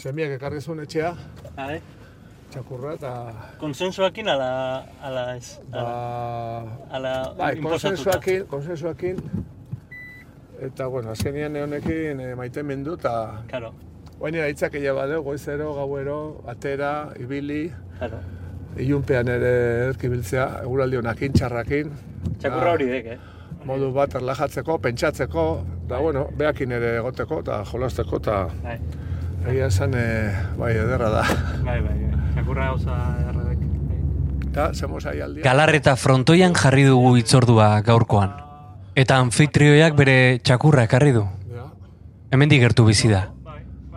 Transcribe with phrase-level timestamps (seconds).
[0.00, 1.10] Semiak ekarri zuen etxea,
[1.58, 1.74] Bai.
[2.54, 3.10] txakurra, eta...
[3.60, 4.46] Konsensuakin ala,
[5.04, 5.58] ala ez?
[5.74, 5.82] Ba,
[6.96, 9.20] Ala bai, konsensuakin, konsensuakin,
[10.70, 13.12] eta, bueno, azkenien honekin e, maite mendu, eta
[13.50, 13.74] Claro,
[14.20, 16.16] Oain hitzak ila badeu, goizero, gauero,
[16.48, 17.66] atera, ibili,
[17.98, 18.22] claro.
[18.80, 19.52] ilunpean ere
[19.90, 21.92] erkibiltzea, eguraldi honakin, txarrakin.
[22.38, 23.20] Txakurra hori dek, eh?
[23.68, 25.46] Modu bat erlajatzeko, pentsatzeko,
[25.92, 28.78] da, bueno, beakin ere egoteko, eta jolasteko, eta Bai,
[29.48, 31.24] egia esan, e, bai, ederra da.
[31.64, 31.96] bai, bai.
[31.96, 32.10] bai.
[32.34, 32.94] Txakurra gauza
[35.10, 35.44] ahi aldia.
[35.44, 38.32] Galarreta frontoian jarri dugu itzordua gaurkoan.
[38.98, 41.24] Eta anfitrioiak bere txakurra ekarri du.
[42.30, 43.28] Hemendik gertu bizi da.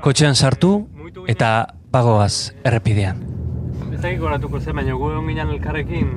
[0.02, 0.88] Kotxean sartu
[1.28, 3.22] eta pagoaz errepidean.
[3.94, 6.10] Ez dakik goratuko zen, baina gu egon ginen elkarrekin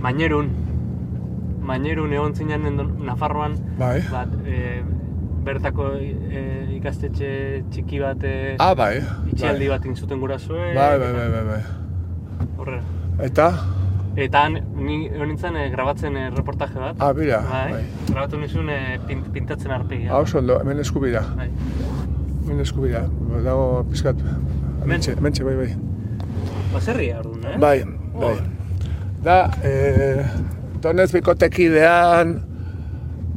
[0.00, 0.50] mainerun.
[1.64, 4.02] Mainerun egon zinen Nafarroan, Bai.
[4.12, 4.82] bat, e,
[5.44, 6.42] bertako e,
[6.78, 7.28] ikastetxe
[7.70, 8.98] txiki bat e, Ah, bai.
[9.32, 10.72] itxialdi bat inzuten gurasue.
[10.76, 11.62] Bai, bai, bai, bai, bai.
[12.58, 12.82] Horrela.
[13.22, 13.48] Eta,
[14.16, 16.96] Eta ni egon nintzen e, grabatzen e, reportaje bat.
[17.02, 17.72] ah, bira, bai.
[17.72, 17.84] bai.
[18.12, 18.78] Grabatu nizun e,
[19.08, 20.12] pint, pintatzen arpegia.
[20.14, 21.48] Hau ondo, hemen eskubira, Bai.
[22.44, 23.04] hemen eskubira.
[23.44, 24.16] Dago pizkat,
[24.86, 25.70] mentxe, mentxe, bai, bai.
[26.72, 27.58] Baserria orduan, eh?
[27.58, 27.84] Bai,
[28.14, 28.36] bai.
[29.24, 30.24] Da, eh,
[30.80, 32.36] donez bikotekidean,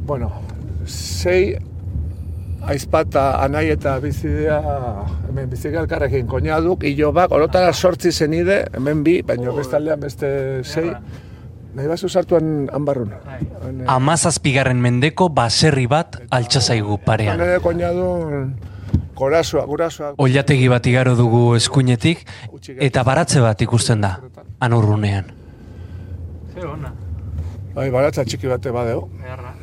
[0.06, 0.30] bueno,
[2.58, 4.58] sei aizpata anai eta bizidea,
[5.28, 10.90] hemen bizidea elkarrekin koñaduk, ilobak, orotara sortzi zenide, hemen bi, baina bestaldean beste sei,
[11.74, 13.14] nahi bazu sartuan hanbarrun.
[13.24, 13.40] Bai.
[13.86, 17.40] Amazazpigarren mendeko baserri bat altxa zaigu han parean.
[17.40, 18.54] ere koñadun,
[19.14, 20.14] gurasoa, gurasoa.
[20.18, 22.26] Oilategi bat igaro dugu eskuinetik
[22.78, 24.18] eta baratze bat ikusten da,
[24.60, 25.30] anurrunean.
[26.54, 26.92] Zer ona.
[27.74, 29.08] Bai, baratza txiki bate badeo.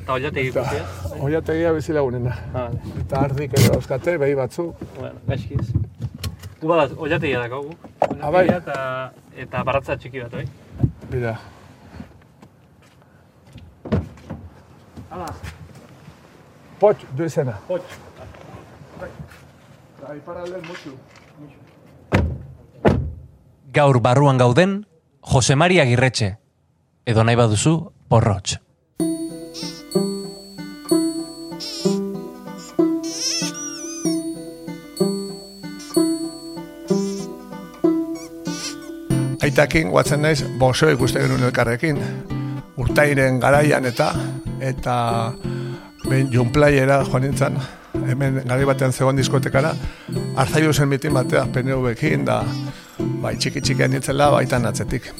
[0.05, 1.17] Eta oiategi Eta, ikusia.
[1.25, 2.33] oiategia bizilagunena.
[2.53, 2.79] Ah, vale.
[3.01, 4.67] Eta ardik ere dauzkate, behi batzu.
[4.99, 5.71] Bueno, gaizkiz.
[6.61, 7.71] Gu bat, oiategia dakagu.
[8.21, 8.43] Ah, bai.
[8.45, 9.11] Oiategia eta,
[9.45, 10.45] eta baratza txiki bat, bai?
[11.09, 11.33] Bida.
[15.09, 15.29] Hala,
[16.79, 17.57] Potx, du izena.
[17.69, 17.97] hotx.
[20.05, 20.93] Aiparalden mutu.
[23.73, 24.85] Gaur barruan gauden,
[25.21, 26.37] Jose Maria Agirretxe,
[27.05, 27.73] edo nahi baduzu,
[28.07, 28.59] porrotx.
[39.55, 42.01] Aitakin guatzen naiz, boso ikuste genuen elkarrekin.
[42.75, 44.09] Urtairen garaian eta,
[44.59, 44.95] eta
[46.09, 47.55] behin junplayera joan nintzen,
[48.03, 49.71] hemen gari batean zegoen diskotekara,
[50.43, 52.41] arzaiu zen mitin batea PNV-ekin, da
[53.23, 55.13] bai txiki txikian nintzela baitan atzetik.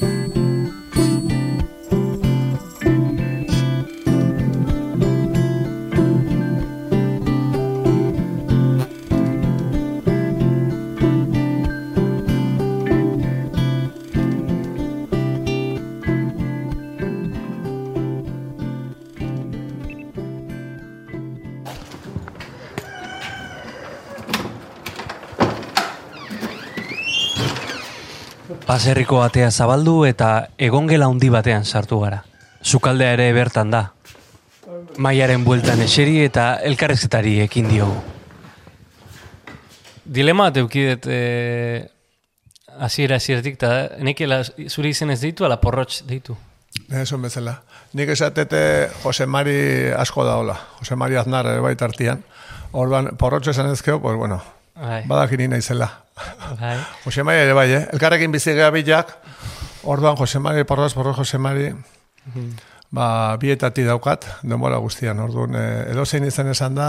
[28.76, 32.18] Baserriko atea zabaldu eta egongela handi batean sartu gara.
[32.60, 33.78] Sukaldea ere bertan da.
[35.00, 37.94] Maiaren bueltan eseri eta elkarrezketari ekin diogu.
[40.18, 41.86] Dilema bat eukidet eh,
[42.76, 43.70] hasiera hasieratik eta
[44.04, 46.36] nekela zure izen ez deitu ala porrotx deitu.
[46.90, 47.62] Eson bezala.
[47.96, 48.60] Nik esatete
[49.06, 49.56] Jose Mari
[49.96, 50.58] asko da hola.
[50.82, 52.20] Jose Mari Aznar baita artian.
[52.76, 54.42] Orban, porrotxo esan ezkeo, pues bueno,
[54.76, 55.48] Bai.
[55.48, 56.06] naizela.
[56.60, 56.76] Bai.
[57.04, 57.84] Jose Mari ere bai, eh?
[57.92, 59.16] Elkarrekin bizi gea bilak,
[59.84, 61.72] orduan Jose Mari, porroz, porroz Jose Mari,
[62.90, 66.88] ba, bietati daukat, denbora guztian, orduan, eh, edozein izan esan da,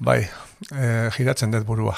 [0.00, 0.20] bai,
[0.74, 1.96] eh, giratzen dut burua.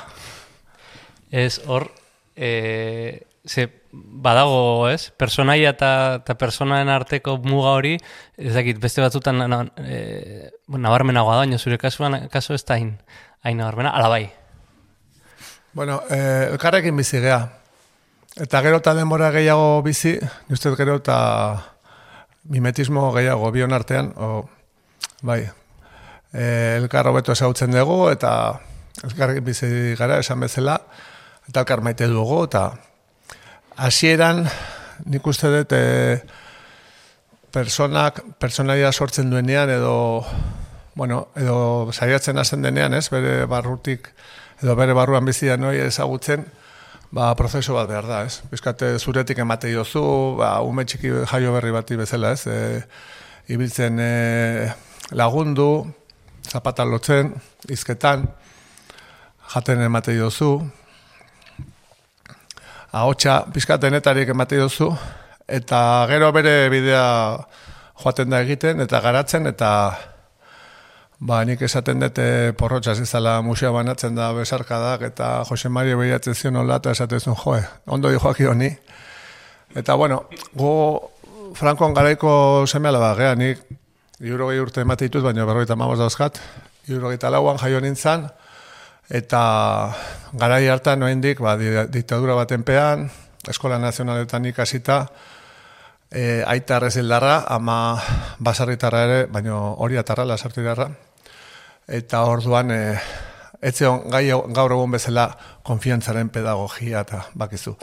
[1.31, 1.89] Ez hor
[2.37, 5.11] eh, ze badago, ez?
[5.17, 7.97] Personaia eta, personaen arteko muga hori,
[8.37, 9.65] ez dakit, beste batzutan na, na,
[10.69, 12.97] bueno, nabarmenagoa da, zure kasuan, kasu ez da hain,
[13.43, 14.42] hain nabarmena, ala bai.
[15.75, 17.49] Bueno, eh, elkarrekin bizi gea.
[18.37, 20.19] Eta gero eta denbora gehiago bizi,
[20.53, 21.17] uste gero eta
[22.53, 24.45] mimetismo gehiago bion artean, o,
[25.23, 25.41] bai,
[26.35, 28.33] eh, elkar hobeto ezagutzen dugu, eta
[29.05, 30.77] elkarrekin bizi gara esan bezala,
[31.49, 32.67] eta elkar maite dugu, eta
[33.77, 34.45] hasieran
[35.07, 36.21] nik uste dut eh,
[37.53, 39.97] personak, personaia sortzen duenean, edo,
[40.95, 44.13] bueno, edo saiatzen hasten denean, ez, bere barrutik,
[44.63, 46.45] edo bere barruan bizian noi ezagutzen,
[47.11, 48.41] ba, prozesu bat behar da, ez?
[48.51, 50.03] Bizkate zuretik emate diozu,
[50.39, 52.47] ba, ume txiki jaio berri bati bezala, ez?
[52.47, 52.83] E,
[53.53, 54.13] ibiltzen e,
[55.19, 55.69] lagundu,
[56.49, 57.35] zapatan lotzen,
[57.69, 58.25] izketan,
[59.53, 60.55] jaten emate dozu,
[62.93, 64.93] ahotsa pizkatenetarik emate dozu,
[65.49, 67.05] eta gero bere bidea
[68.03, 69.73] joaten da egiten, eta garatzen, eta
[71.23, 72.27] ba, nik esaten dute
[72.59, 77.39] porrotxaz izala museo banatzen da besarkadak, eta Jose Mario behiratzen zion hola, eta esaten zuen,
[77.45, 78.71] joe, ondo di joaki honi.
[79.75, 80.25] Eta bueno,
[80.55, 81.13] go
[81.55, 83.63] Frankoan garaiko semeala ba, gea, nik
[84.23, 86.39] Iurogei urte emate ditut, baina berroita mamoz dauzkat.
[86.91, 88.27] Iurogei talauan jaio nintzen,
[89.11, 89.43] eta
[90.39, 93.09] garai hartan noendik, ba, diktadura baten pean,
[93.49, 95.07] Eskola Nazionaletan ikasita,
[96.11, 97.79] e, aita arrezildarra, ama
[98.39, 100.91] basarritarra ere, baina hori atarra, lasartidarra.
[101.89, 102.97] Eta orduan, e,
[103.63, 105.31] etzeon gai gaur egun bezala
[105.67, 107.77] konfiantzaren pedagogia eta bakizu.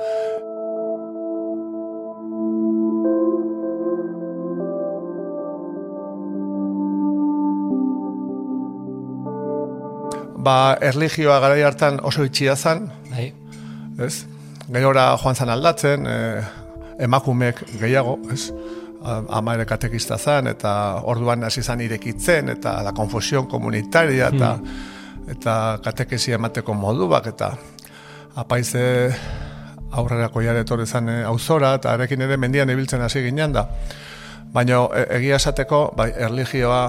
[10.49, 12.87] ba, erligioa garai hartan oso itxia zen.
[13.11, 13.29] Bai.
[14.05, 14.25] Ez?
[14.69, 16.43] Gehora joan zan aldatzen, e,
[17.05, 18.49] emakumeek gehiago, ez?
[19.03, 20.71] Ama ere katekista zen, eta
[21.07, 25.29] orduan hasi zan irekitzen, eta la konfusion komunitaria, eta, hmm.
[25.35, 25.53] eta
[25.83, 27.53] katekesi emateko moduak, eta
[28.35, 28.83] apaize
[29.91, 33.65] aurrerako jare etorri zen e, auzora, eta arekin ere mendian ibiltzen hasi ginen da.
[34.53, 36.83] Baina e, egia esateko, bai, erligioa,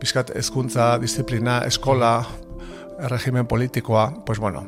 [0.00, 2.16] pizkat hezkuntza, disiplina, eskola,
[3.02, 4.62] erregimen politikoa, pues bueno,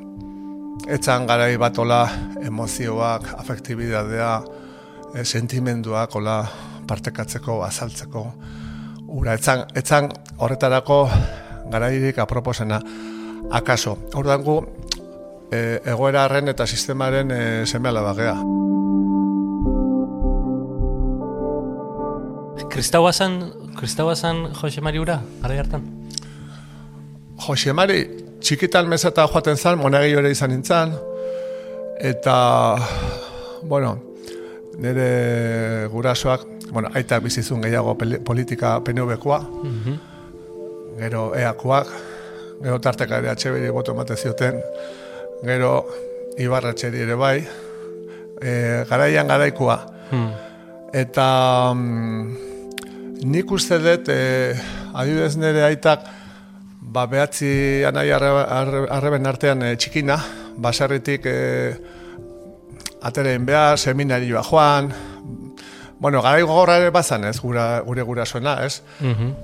[0.90, 2.04] etzan garai batola
[2.42, 4.32] emozioak, afektibidadea,
[5.14, 6.40] e, sentimenduak, ola,
[6.86, 8.24] partekatzeko, azaltzeko,
[9.08, 11.00] ura, etzan, etzan horretarako
[11.70, 12.80] garairik aproposena,
[13.50, 13.96] akaso.
[14.14, 14.56] Hordan gu,
[15.50, 18.36] e, egoeraren eta sistemaren e, semeala bagea.
[22.76, 23.38] Kristaua zan,
[23.76, 25.84] Kristaua zan Jose Mari Ura, gara hartan?
[27.46, 28.02] Jose Mari,
[28.40, 30.92] txikitan mesata joaten zan, monegi ere izan nintzen,
[32.04, 32.36] eta,
[33.64, 33.94] bueno,
[34.82, 39.98] nire gurasoak, bueno, aita bizizun gehiago politika PNV-koa, mhm.
[40.98, 41.92] gero EAkoak,
[42.62, 44.60] gero tarteka ere atxe boto emate zioten,
[45.44, 45.86] gero
[46.38, 47.46] Ibarra ere bai,
[48.42, 49.76] e, garaian garaikoa.
[50.10, 50.30] Hmm.
[50.92, 52.36] Eta mm,
[53.24, 54.54] nik uste dut, e,
[54.94, 56.04] adibidez nire aitak,
[56.80, 60.18] ba, behatzi anai arreben artean e, txikina,
[60.56, 61.36] baserritik e,
[63.02, 64.92] atereen behar, seminarioa joan,
[65.98, 68.82] bueno, gara gogorra ere bazan ez, gura, gure gura zuena, ez?
[69.00, 69.34] Mm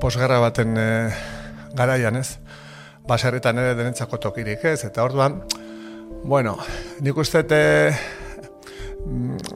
[0.00, 1.10] Posgerra baten e,
[1.76, 2.38] garaian, ez?
[3.08, 4.84] Baserritan ere denentzako tokirik, ez?
[4.84, 5.40] Eta orduan,
[6.22, 6.54] bueno,
[7.00, 7.60] nik uste te,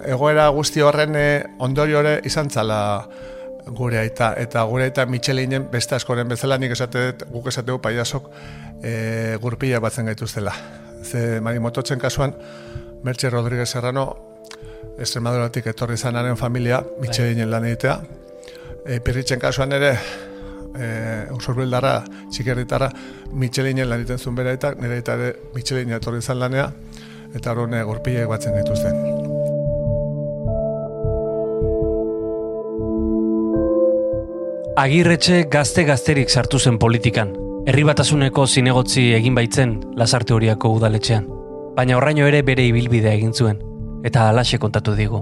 [0.08, 1.16] egoera guzti horren
[1.64, 2.80] ondorio ere izan zala,
[3.66, 8.28] gure aita eta gure aita Michelinen beste askoren bezala nik esate guk esategu paiasok
[8.82, 8.92] e,
[9.40, 10.52] gurpila batzen gaituztela.
[11.04, 12.34] Ze Mari Mototzen kasuan
[13.02, 14.33] Merche Rodríguez Serrano
[14.98, 17.96] Extremaduratik etorri zanaren familia Michelinen lan egitea.
[18.86, 20.86] E, Pirritzen kasuan ere e,
[21.34, 21.96] usurbildarra,
[22.30, 22.90] txikerritara
[23.32, 26.70] Michelinen lan egiten zuen bera eta nire eta ere Michelinen etorri zan lanea
[27.34, 29.24] eta horren gurpila batzen gaituzten.
[34.74, 37.30] Agirretxe gazte-gazterik sartu zen politikan.
[37.64, 41.28] Herri batasuneko zinegotzi egin baitzen lasarte horiako udaletxean.
[41.76, 43.62] Baina horraino ere bere ibilbidea egin zuen.
[44.04, 45.20] Eta alaxe kontatu digu.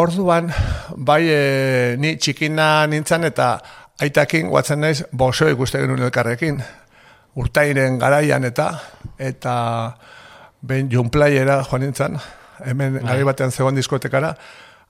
[0.00, 0.48] Orduan,
[0.96, 1.40] bai e,
[1.98, 3.50] ni txikina nintzen eta
[4.00, 6.62] aitakin guatzen naiz boso ikuste genuen elkarrekin.
[7.36, 8.70] Urtairen garaian eta
[9.18, 9.54] eta
[10.62, 12.16] ben junplayera joan nintzen
[12.64, 13.04] hemen bai.
[13.04, 14.34] gari batean zegoen diskotekara,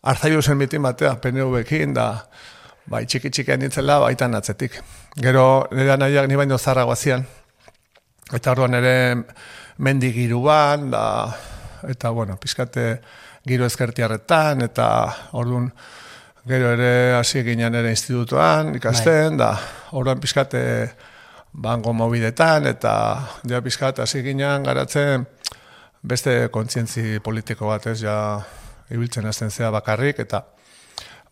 [0.02, 2.06] arzaiu zen mitin batea, PNV-ekin, da,
[2.90, 4.80] bai, txiki txiki anitzela, baitan atzetik.
[5.20, 7.26] Gero, nire nahiak ni baino zarra guazian,
[8.32, 8.94] eta orduan ere
[9.78, 11.04] mendi giruan, da,
[11.88, 13.00] eta, bueno, pizkate
[13.46, 14.87] giro ezkertiarretan, eta
[15.40, 15.70] orduan,
[16.49, 19.46] gero ere hasi ginen ere institutuan, ikasten, bai.
[19.46, 19.50] da,
[19.96, 20.62] orduan pizkate
[21.52, 22.94] bango mobidetan, eta
[23.49, 25.26] ja pizkate hasi ginen garatzen,
[26.00, 28.16] beste kontzientzi politiko bat ez, ja,
[28.90, 30.44] ibiltzen hasten zea bakarrik, eta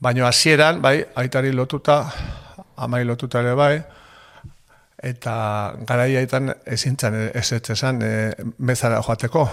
[0.00, 2.02] baino hasieran bai, aitari lotuta,
[2.76, 3.75] amai lotuta ere bai,
[5.02, 9.49] eta garai aitan ezintzen ez ez esan e, mezara joateko.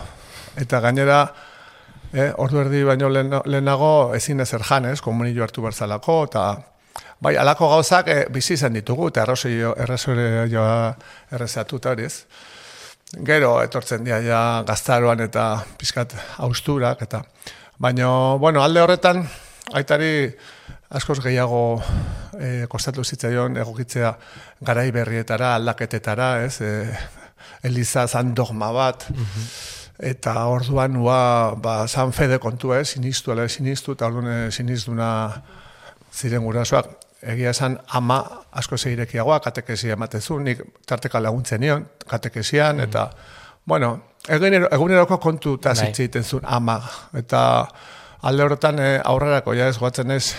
[0.62, 1.20] Eta gainera,
[2.14, 6.46] e, ordu erdi baino lehenago ezin ezer jan, ez, komunillo hartu barzalako, eta
[7.22, 10.94] bai, alako gauzak e, bizi zen ditugu, eta errosio, errezore joa
[11.32, 12.26] errezatuta hori ez.
[13.26, 15.46] Gero etortzen dira ja gaztaroan eta
[15.78, 17.22] pizkat austurak eta
[17.78, 19.22] baino bueno, alde horretan
[19.74, 20.36] aitari
[20.90, 21.82] askoz gehiago
[22.40, 24.14] e, kostatu zitzaion egokitzea
[24.66, 26.62] garai berrietara, aldaketetara, ez?
[26.62, 26.74] E,
[27.66, 29.08] Eliza zan dogma bat,
[30.00, 32.90] eta orduan ua, ba, zan fede kontua, ez?
[32.94, 35.10] Sinistu, ala sinistu, eta orduan eh, sinistuna
[36.14, 36.92] ziren gurasoak.
[37.26, 38.20] Egia esan ama
[38.54, 43.08] asko zeirekiagoa, katekesia ematezu, nik tarteka laguntzen nion, katekesian, eta,
[43.66, 43.96] bueno,
[44.30, 45.88] egunero, eguneroko kontu eta Bai.
[45.88, 46.78] zitziten zuen ama,
[47.18, 47.42] eta
[48.22, 50.36] alde horretan eh, aurrerako, ja ez goatzen ez,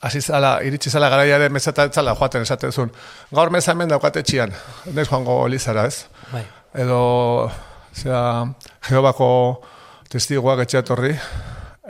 [0.00, 2.92] hasi zala, iritsi zala garaiare mesata ez zala joaten esaten zuen.
[3.34, 4.54] Gaur meza hemen daukate txian,
[4.94, 6.06] nez joango elizara ez.
[6.32, 6.44] Bai.
[6.74, 7.50] Edo,
[7.94, 8.22] zera,
[8.88, 9.30] Jehovako
[10.10, 11.12] testiguak etxeatorri,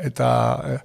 [0.05, 0.31] eta
[0.69, 0.81] eh,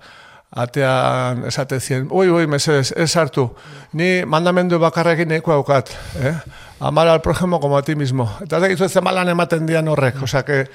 [0.56, 3.50] atean esate zien, ui, ui, mesedez, ez hartu,
[3.94, 5.92] ni mandamendu bakarrekin nahiko daukat,
[6.24, 6.36] eh?
[6.80, 8.28] Amar al prójimo como a ti mismo.
[8.44, 10.66] Eta ez dakizu ez malan ematen dian horrek, osea, que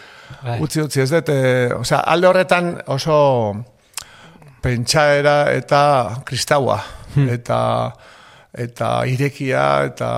[0.43, 0.59] Bai.
[0.61, 3.17] utzi, utzi, ez dut, eh, osea, alde horretan oso
[4.63, 5.83] pentsaera eta
[6.27, 6.79] kristaua,
[7.37, 7.61] eta
[8.51, 10.11] eta irekia, eta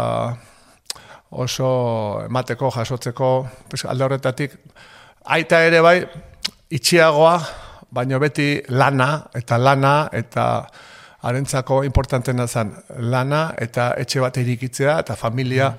[1.33, 3.33] oso emateko, jasotzeko,
[3.69, 4.57] pues, alde horretatik,
[5.25, 5.99] aita ere bai,
[6.73, 7.35] itxiagoa,
[7.93, 10.47] baino beti lana, eta lana, eta
[11.23, 12.73] harentzako importantena zen
[13.13, 15.73] lana, eta etxe bat irikitzea, eta familia,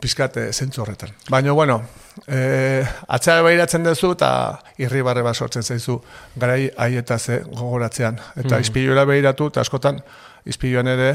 [0.00, 1.10] pizkat zentzu horretan.
[1.30, 1.80] Baina, bueno,
[2.26, 4.30] eh, atzera behiratzen duzu eta
[4.78, 5.98] irribarre bat sortzen zaizu
[6.36, 8.20] garai haietaz eh, gogoratzean.
[8.36, 8.66] Eta mm.
[8.66, 10.00] izpiluera behiratu, eta askotan
[10.48, 11.10] izpiluan ere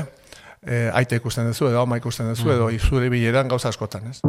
[0.66, 4.20] eh, aita ikusten duzu, edo ama ikusten duzu, edo izure bileran gauza askotan, ez?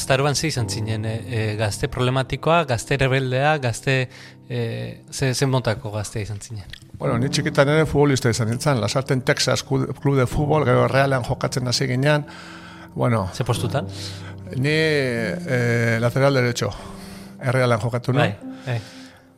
[0.00, 4.08] Gaztaruan ze izan zinen, e, e, gazte problematikoa, gazte rebeldea, gazte,
[4.48, 6.64] e, ze, ze montako gazte izan zinen.
[6.98, 11.68] Bueno, ni txikitan ere futbolista izan nintzen, lasarten Texas Club de Fútbol, gero realean jokatzen
[11.68, 12.24] hasi ginean,
[12.94, 13.86] bueno, Ze postutan?
[14.56, 16.72] ni eh, lateral derecho,
[17.40, 18.34] errealean jokatu nuen.
[18.40, 18.80] Bai, bai.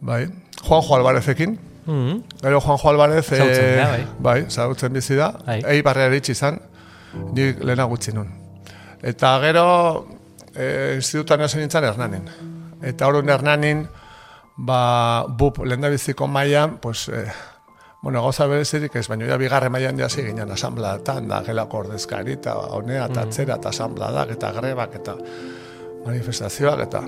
[0.01, 0.23] Bai.
[0.63, 1.59] Juanjo Alvarezekin.
[1.87, 2.23] Mhm.
[2.41, 3.29] Gero Juanjo Alvarez...
[3.31, 3.89] Dira,
[4.21, 4.47] bai.
[4.47, 5.33] Bai, bizi da.
[5.47, 5.61] Bai.
[5.67, 6.59] Ei barrea eritsi izan,
[7.35, 8.31] ni lehena gutxi nun.
[9.03, 10.07] Eta gero,
[10.57, 12.29] eh, institutan hasi nintzen Hernanin.
[12.83, 13.87] Eta orduan Hernanin,
[14.57, 17.31] ba, bup, lehen biziko mailan, pues, eh,
[18.03, 22.57] bueno, gauza berezirik ez, baina ja bigarren mailan jasi ginen asambleatan, da gelako ordezkari, eta
[22.77, 25.17] honea, eta atzera, eta asambladak, eta grebak, eta
[26.05, 27.03] manifestazioak, eta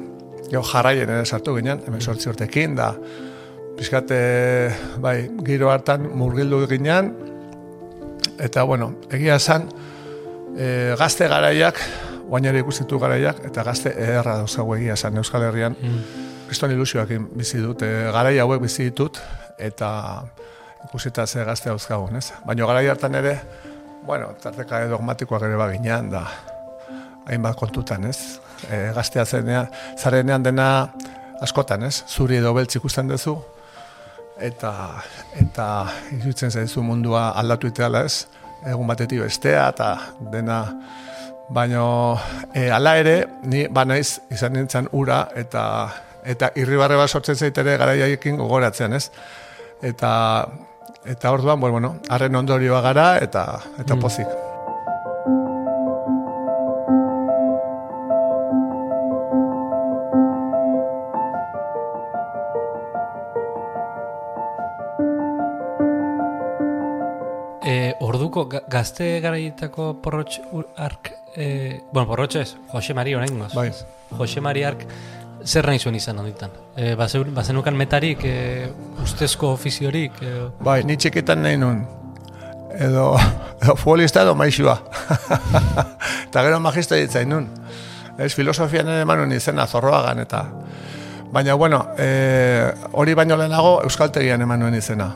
[0.52, 2.92] jo jarraien ere sartu ginen, hemen sortzi urtekin, da.
[3.74, 4.18] Pizkate,
[5.02, 7.10] bai, giro hartan murgildu ginen,
[8.38, 9.66] eta, bueno, egia esan,
[10.54, 11.80] e, gazte garaiak,
[12.28, 15.76] guain ere ikustitu garaiak, eta gazte ederra dauzagu egia esan Euskal Herrian,
[16.49, 19.21] kriston ilusioakin bizi dut, e, garai hauek bizi ditut,
[19.59, 19.90] eta
[20.85, 22.33] ikusita ze gazte dauzkagun, ez?
[22.47, 23.38] Baina garai hartan ere,
[24.07, 26.26] bueno, tarteka dogmatikoak ere baginean, da,
[27.26, 28.40] hainbat kontutan, ez?
[28.69, 30.69] E, gaztea zenean, zarenean dena
[31.43, 32.04] askotan, ez?
[32.09, 33.38] Zuri edo beltz ikusten duzu,
[34.40, 34.73] eta
[35.40, 35.66] eta
[36.12, 38.26] iruditzen zaizu mundua aldatu iteala ez,
[38.66, 39.90] egun batetik bestea, eta
[40.33, 40.61] dena,
[41.48, 42.18] baino
[42.54, 45.64] e, ala ere, ni banaiz izan nintzen ura, eta
[46.24, 49.10] eta irribarre bat sortzen zaitere garaiaiekin gogoratzen, ez?
[49.82, 50.12] Eta
[51.04, 53.44] eta orduan, bueno, harren ondorioa gara eta
[53.78, 54.28] eta pozik.
[67.64, 70.40] E, orduko ga- gazte garaietako porrotx
[70.86, 73.52] ark, e, bueno, porrotx ez, Jose Mari oraingoz.
[73.54, 73.70] Bai.
[74.18, 74.86] Jose Mari ark
[75.44, 76.50] zer nahi zuen izan handitan?
[76.76, 78.68] E, bazeu- bazenukan metarik, e,
[79.02, 81.84] ustezko ofiziorik, e, Bai, ni txikitan nahi nun.
[82.74, 83.12] Edo,
[83.62, 84.78] edo futbolista edo maixua.
[86.28, 87.50] eta gero magista ditzain nun.
[88.18, 90.44] Ez, filosofian ere eman nun izena zorroagan eta...
[91.34, 95.08] Baina, bueno, e, hori baino lehenago Euskaltegian eman nuen izena.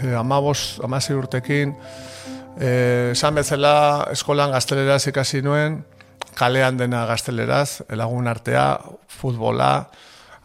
[0.00, 1.74] E, amabos, amasi urtekin,
[2.56, 5.82] esan bezala eskolan gazteleraz ikasi nuen,
[6.36, 9.88] kalean dena gazteleraz, lagun artea, futbola,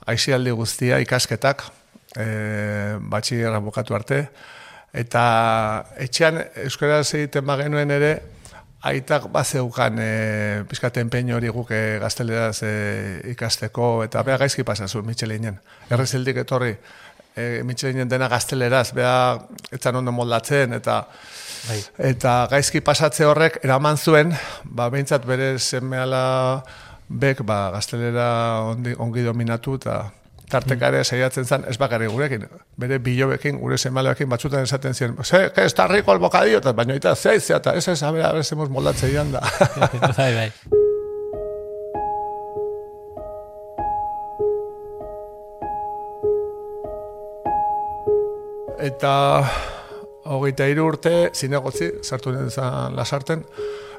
[0.07, 1.63] aizialdi guztia, ikasketak,
[2.17, 2.25] e,
[3.11, 4.21] batxillerra bukatu arte,
[4.93, 5.23] eta
[6.03, 8.13] etxean euskaraz egiten bagenuen ere,
[8.87, 10.09] aitak bazeukan e,
[10.67, 11.69] pizkate empeño hori guk
[12.01, 12.73] gazteleraz e,
[13.35, 15.59] ikasteko, eta bea gaizki pasazu Michelinen.
[15.91, 16.73] Errezildik etorri,
[17.35, 19.37] e, Michelinen dena gazteleraz, bea
[19.71, 21.03] etzan ondo moldatzen, eta
[21.67, 21.79] bai.
[22.11, 26.23] eta gaizki pasatze horrek eraman zuen, ba, behintzat bere semeala
[27.09, 28.27] bek, ba, gaztelera
[28.71, 30.01] ondi, ongi dominatu, eta
[30.51, 32.45] tarteka ere saiatzen zen, ez bakarrik gurekin,
[32.79, 36.95] bere bilobekin, gure semaleekin batzutan esaten ziren, ze, que está rico el bocadillo, eta baina
[36.95, 39.41] eta zei, ze, eta ez ez, a ver, a ver, zemos moldatzeian da.
[40.17, 40.51] bai, bai.
[48.81, 49.45] eta
[50.25, 53.43] hogeita hiru urte zinegotzi, sartu nintzen lasarten,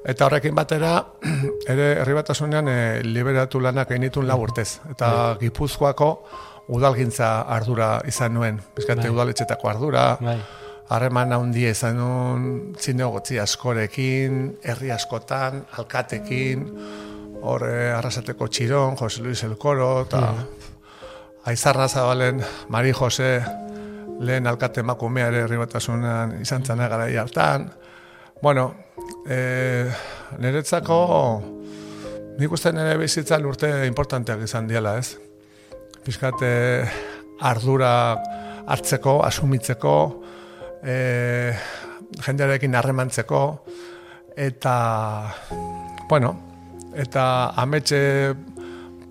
[0.06, 0.94] eta horrekin batera,
[1.72, 4.80] ere herri batasunean e, liberatu lanak egin lau urtez.
[4.90, 6.10] Eta Gipuzkoako
[6.72, 9.10] udalgintza ardura izan nuen, bizkate Bai.
[9.10, 10.38] udaletxetako ardura, Bai.
[10.88, 16.66] harreman handia izan nuen zinegotzi askorekin, herri askotan, alkatekin,
[17.42, 20.22] hor eh, arrasateko txiron, Jose Luis Elkoro, eta
[21.50, 23.42] Aizarra Zabalen, Mari Jose,
[24.20, 27.70] lehen alkate emakumea ere herri batasunan izan zana garai hartan.
[28.42, 28.74] Bueno,
[29.28, 29.86] e,
[30.38, 30.98] niretzako
[32.38, 35.16] nik uste nire bizitzan urte importanteak izan diela, ez?
[36.02, 36.54] Piskat e,
[37.42, 37.92] ardura
[38.66, 39.94] hartzeko, asumitzeko,
[40.82, 40.96] e,
[42.22, 43.42] jendearekin harremantzeko,
[44.36, 44.74] eta,
[46.08, 46.32] bueno,
[46.94, 47.24] eta
[47.62, 48.00] ametxe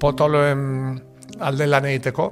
[0.01, 0.61] potoloen
[1.41, 2.27] alde lan egiteko,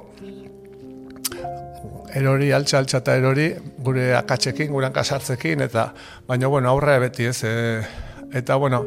[2.14, 3.50] erori, altxa, altxa eta erori,
[3.84, 5.90] gure akatsekin, gure hankasartzekin, eta,
[6.28, 7.52] baina, bueno, aurre beti ez, e,
[8.32, 8.84] eta, bueno,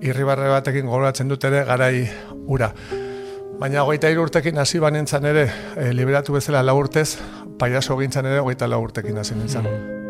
[0.00, 2.06] irribarre batekin gogoratzen dut ere garai
[2.46, 2.72] ura.
[3.56, 7.16] Baina hiru urtekin hasi banentzan ere, e, liberatu bezala lau urtez,
[7.58, 10.05] paiaso gintzan ere hogeita lau urtekin hasi nintzen.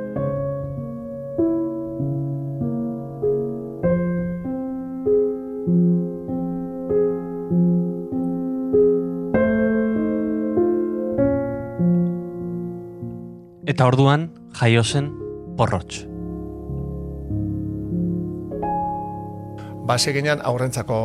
[13.66, 15.08] Eta orduan, jaio zen
[15.58, 16.04] porrotx.
[19.86, 20.98] Basi ginen aurrentzako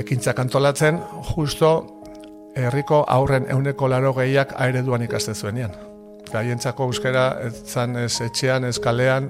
[0.00, 1.00] ekintzak antolatzen,
[1.34, 1.72] justo
[2.56, 5.74] herriko aurren euneko laro gehiak aereduan ikaste zuenean.
[6.32, 9.28] Gaientzako euskara ez zan ez etxean, ez kalean,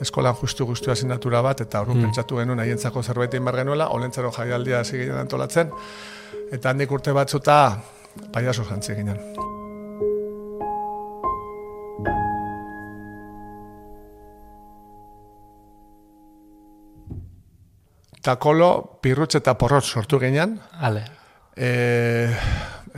[0.00, 4.30] eskolan justu guztu asignatura bat, eta horren pentsatu genuen haientzako zerbait egin behar genuela, olentzero
[4.38, 5.74] jaialdia hasi ginen antolatzen,
[6.52, 7.58] eta handik urte batzuta
[8.32, 9.45] paiaso jantzi ginen.
[18.26, 21.04] Takolo, pirrutx eta porrot sortu ginen, Ale.
[21.56, 21.68] E,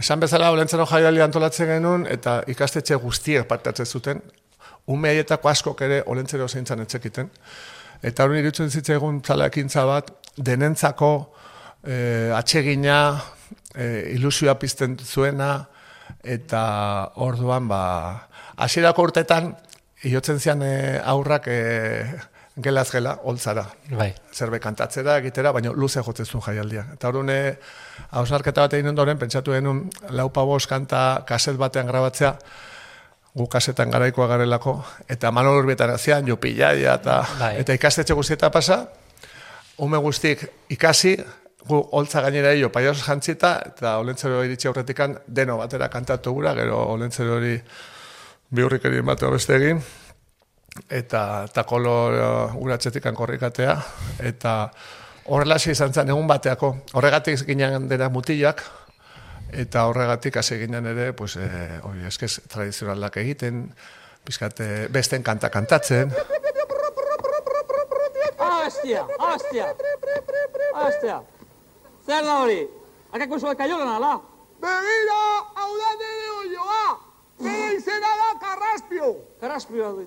[0.00, 4.22] esan bezala olentzero jaialdi antolatzen genuen eta ikastetxe guztiek parte hartzen zuten,
[4.88, 7.28] ume haietako askok ere olentzero zeintzan etxekiten.
[8.02, 11.10] Eta hori irutzen zitzaigun zala ekintza bat, denentzako
[11.82, 12.98] e, atsegina,
[13.74, 15.52] e, ilusioa pizten zuena,
[16.24, 16.62] eta
[17.26, 17.82] orduan, ba,
[18.56, 19.52] hasierako urtetan,
[20.08, 21.60] iotzen zian e, aurrak e,
[22.62, 24.12] gelaz gela, holtzara Bai.
[24.32, 26.86] zerbait kantatzera, egitera, baina luze jotzen zuen jaialdia.
[26.94, 27.36] Eta hori
[28.10, 32.34] hausnarketa bat egin ondoren, pentsatu genuen lau pabos kanta kaset batean grabatzea,
[33.34, 37.56] gu kasetan garaikoa garelako, eta Manol Urbietan azian, Jupillaia, eta, Bai.
[37.60, 38.86] eta ikastetxe guztieta pasa,
[39.78, 40.42] ume guztik
[40.74, 41.16] ikasi,
[41.68, 46.80] gu holtza gainera hilo paios jantzita, eta olentzero iritsi aurretikan deno batera kantatu gura, gero
[46.94, 47.54] olentzero hori
[48.50, 49.82] biurrikerin bateo beste egin,
[50.90, 53.76] eta takolo uh, uratzetik korrikatea,
[54.20, 54.70] eta
[55.28, 56.74] horrelaxe izan zen egun bateako.
[56.94, 58.62] Horregatik ginen dena mutilak,
[59.52, 63.66] eta horregatik hasi ginen ere, pues, eh, hori eskez tradizionalak egiten,
[64.24, 66.12] pizkate besten kanta kantatzen,
[68.68, 69.66] Astia, astia,
[70.74, 71.22] astia.
[72.06, 72.58] Zer da hori?
[73.12, 74.18] Akako zua kaiolan ala?
[74.60, 75.18] Begira,
[75.56, 76.84] hau da nire oioa!
[77.40, 79.12] Bere izena da Karraspio!
[79.40, 80.06] Karaspioa du.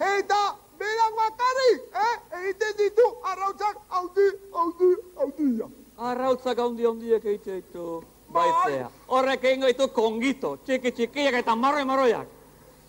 [0.00, 2.16] Eta berak bakarrik, eh?
[2.38, 5.68] Egiten ditu arrautzak hauti, hauti, hautia.
[5.98, 8.02] Arrautzak handi handiek egite ditu.
[8.28, 8.90] Baizea.
[9.08, 12.26] Horrek egingo ditu kongito, txiki txikiak eta marroi marroiak.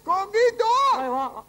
[0.04, 0.74] Kongito!
[0.96, 1.44] Bai, ba,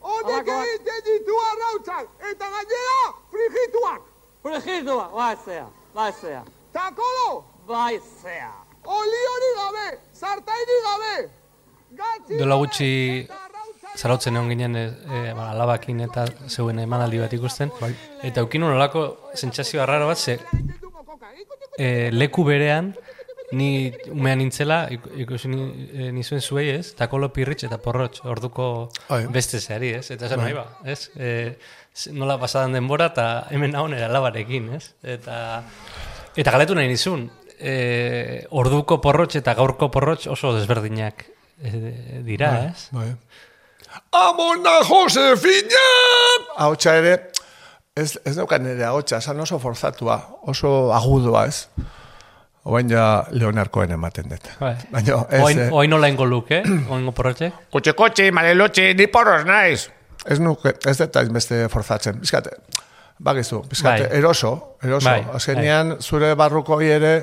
[0.00, 0.66] Honek Halakoak.
[0.66, 2.06] egiten ditu arrautzak!
[2.30, 4.02] Eta gainera, frigituak!
[4.42, 7.44] frigitua, baizea, baizea, Takolo!
[7.66, 8.52] baizea.
[8.84, 9.98] Oli hori gabe!
[10.14, 11.30] Zartaini gabe!
[11.98, 13.28] Gatzi gabe, gutxi
[13.98, 17.72] zarautzen egon ginen e, e, ba, alabakin eta zeuen emanaldi bat ikusten.
[18.22, 20.38] Eta eukin olako sentsazio raro bat, ze
[21.78, 22.94] e, leku berean,
[23.50, 26.92] ni umean nintzela, ik- ikusi ni, e, nizuen zuei, ez?
[26.98, 29.22] Takolo pirritx eta porrotx, orduko Bai.
[29.32, 30.10] beste zeari, ez?
[30.10, 31.10] Eta esan nahi ba, ez?
[31.16, 31.56] E,
[32.12, 34.92] nola pasadan denbora eta hemen nahoen alabarekin, ez?
[35.02, 35.62] Eta,
[36.36, 41.24] eta galetu nahi nizun, e, orduko porrotx eta gaurko porrotx oso desberdinak
[41.62, 42.90] e, dira, ez?
[42.92, 43.14] Bai.
[44.12, 45.84] Amona Josefina!
[46.56, 47.14] Ahotsa ere,
[47.96, 50.18] ez, ez daukan nire ahotsa, esan oso forzatua,
[50.50, 51.66] oso agudoa, ez?
[52.68, 54.48] Oain ja Leonarkoen ematen dut.
[54.60, 54.74] Bai.
[54.92, 55.42] Baina ez...
[55.42, 56.60] Oain, eh, oain nola ingo luke,
[56.94, 57.52] oingo porrotxe?
[57.72, 59.86] Kutxe kotxe, malelotxe, ni porros naiz.
[60.28, 62.18] Ez nuke, ez dut beste forzatzen.
[62.20, 62.56] Bizkate,
[63.24, 64.18] bagizu, bizkate, Bai.
[64.18, 65.08] eroso, eroso.
[65.08, 67.14] Bai, Azkenean, zure barruko ere,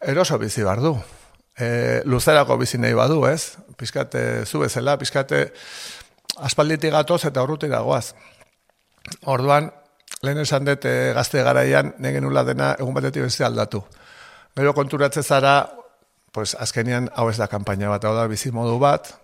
[0.00, 0.96] eroso bizi bar du.
[1.56, 3.56] E, luzerako bizi nahi badu, ez?
[3.78, 5.52] Bizkate, zu bezala, bizkate,
[6.44, 8.12] aspalditik gatoz eta urrutira goaz.
[9.24, 9.70] Orduan,
[10.22, 13.82] lehen esan dut eh, gazte garaian, negen nula dena egun batetik beste aldatu.
[14.56, 15.68] Gero konturatze zara,
[16.32, 19.14] pues azkenean hau ez da kanpaina bat, hau da bizimodu bat,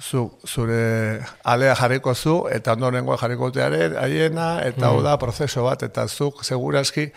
[0.00, 5.82] zu, zure alea jarriko zu, eta ondorengoa jarriko tearen, haiena, eta hau da prozeso bat,
[5.84, 7.10] eta zuk seguraski,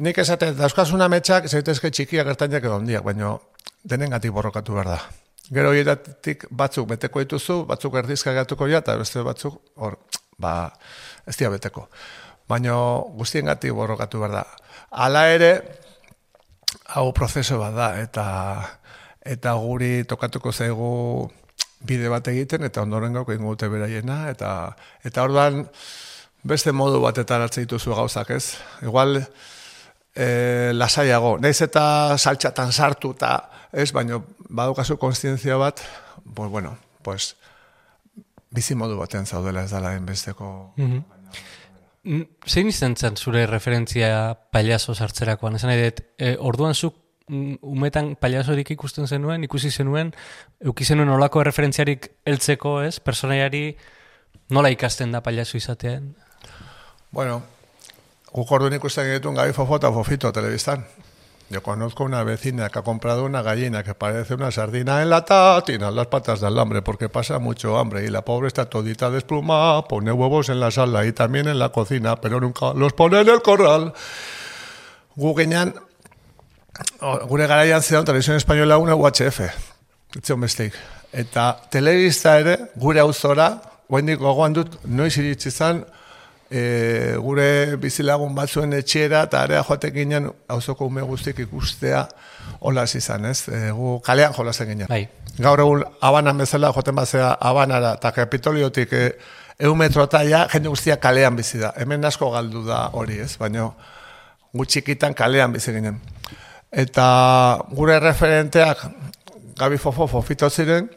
[0.00, 3.34] nik esaten, dauzkazuna metxak, zaitezke txikiak gertainak edo handiak, baina
[3.84, 4.98] denengatik borrokatu behar da.
[5.50, 9.98] Gero hieratik batzuk beteko dituzu, batzuk erdizka gatuko ja, eta beste batzuk, hor,
[10.40, 10.70] ba,
[11.28, 11.88] ez dira beteko.
[12.48, 12.74] Baina
[13.18, 14.44] guztiengatik borrokatu behar da.
[15.04, 15.52] Hala ere,
[16.96, 18.26] hau prozeso bat da, eta
[19.20, 20.92] eta guri tokatuko zaigu
[21.84, 25.66] bide bat egiten, eta ondoren gauko ingo dute beraiena, eta, eta orduan
[26.42, 28.56] beste modu batetan hartzen dituzu gauzak, ez?
[28.82, 29.20] Igual,
[30.14, 35.82] e, lasaiago, naiz eta saltxatan sartu, eta ez, baina badukazu konstientzia bat,
[36.34, 37.36] pues bueno, pues,
[38.50, 40.72] bizi modu batean zaudela ez dala besteko...
[40.76, 45.58] Mm, Zein izan zen zure referentzia pailazo sartzerakoan?
[45.58, 46.96] Esan nahi dut, e, orduan zuk
[47.28, 50.14] mm, umetan pailazorik ikusten zenuen, ikusi zenuen,
[50.64, 52.98] euki zenuen olako referentziarik heltzeko, ez?
[53.04, 53.76] Personaiari
[54.50, 56.14] nola ikasten da pailazo izatean?
[57.12, 57.42] Bueno,
[58.32, 60.84] guk ikusten genituen Gabi Fofo eta Fofito telebistan.
[61.50, 65.90] Yo conozco una vecina que ha comprado una gallina que parece una sardina enlatada, tiene
[65.90, 70.12] las patas de alambre porque pasa mucho hambre y la pobre está todita desplumada, pone
[70.12, 73.42] huevos en la sala y también en la cocina, pero nunca los pone en el
[73.42, 73.92] corral.
[75.16, 75.74] Gu genean,
[77.00, 79.40] o, gure garaian zeon televisión española una UHF,
[80.14, 80.72] etzion bestik.
[81.12, 85.50] Eta telebista ere, gure auzora, guendik gogoan dut, noiz iritsi
[86.50, 92.06] e, gure bizilagun batzuen etxera eta area joatek ginen auzoko ume guztik ikustea
[92.60, 93.48] holas izan, ez?
[93.48, 94.90] E, gu kalean jolasen ginen.
[94.90, 95.06] Bai.
[95.40, 99.04] Gaur egun abanan bezala joaten bazea abanara eta kapitoliotik e,
[99.60, 101.72] eun metro taia, jende guztia kalean bizi da.
[101.76, 103.36] Hemen asko galdu da hori, ez?
[103.38, 103.70] Baina
[104.52, 106.00] gu txikitan kalean bizi ginen.
[106.70, 107.04] Eta
[107.74, 108.86] gure referenteak
[109.60, 110.88] Gabi Fofo Fofito ziren,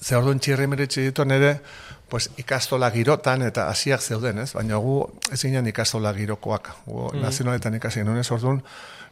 [0.00, 1.58] ze orduan txirri meritzi dituen ere,
[2.10, 4.52] pues, ikastola girotan eta hasiak zeuden, ez?
[4.52, 5.00] Baina gu
[5.32, 6.72] ez ginen ikastola girokoak.
[6.86, 8.60] Gu nazionaletan ikasi genuen, ez orduan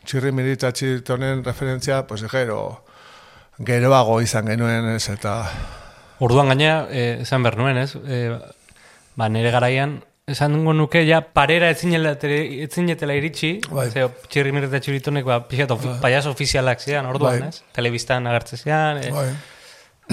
[0.05, 2.85] txirri meritatzi dituen referentzia, pues, gero,
[3.65, 5.09] geroago izan genuen, ez?
[5.15, 5.41] Eta,
[6.19, 7.93] Orduan gaina, eh, esan behar nuen, ez?
[7.95, 8.35] Eh,
[9.15, 13.87] ba, nire garaian, esan dungo nuke, ja, parera etzinetela iritsi, Bai.
[13.91, 17.53] ze, txirri mirreta txiritonek, ba, pixat, ofi, paiazo ofizialak zean, orduan, Bai.
[17.53, 17.63] ez?
[17.77, 19.29] Telebistan agertze zean, eh, bai,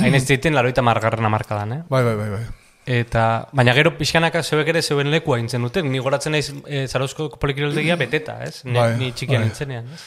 [0.04, 1.82] hain ez ditzen, laroita margarren amarkadan, eh?
[1.90, 2.46] bai, bai, bai, bai.
[2.86, 7.32] Eta, baina gero pixkanaka zeuek ere zeuen lekua intzen duten, ni goratzen naiz e, Zarauzko
[7.42, 8.60] polikiroldegia beteta, ez?
[8.68, 9.48] Ni, Bai, ni txikian bai.
[9.48, 10.04] nintzenean, ez?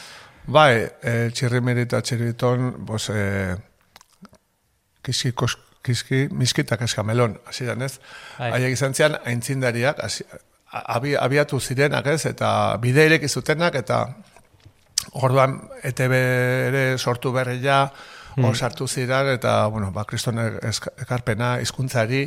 [0.47, 0.71] Bai,
[1.03, 3.57] e, txirri merita txiriton, pues, e,
[5.03, 7.97] kiski, kos, kiski, miskitak eskamelon, hasieran ez?
[8.37, 8.53] Bai.
[8.55, 10.25] Haiek izan zian, aintzindariak, hasi-
[10.71, 14.05] abi, abiatu zirenak ez, eta bide ireki zutenak, eta
[15.19, 17.81] orduan ETB ere sortu berria,
[18.39, 22.23] hor sartu ziren, eta, bueno, ba, kriston ekarpena, hizkuntzari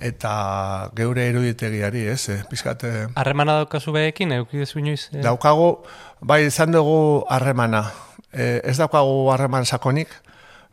[0.00, 2.28] eta geure eruditegiari, ez?
[2.32, 5.10] E, pizkate, Harremana daukazu behekin, eukidezu inoiz?
[5.12, 5.20] eh?
[5.24, 5.82] Daukagu,
[6.20, 7.84] bai izan dugu harremana.
[8.32, 10.08] E, ez daukagu harreman sakonik,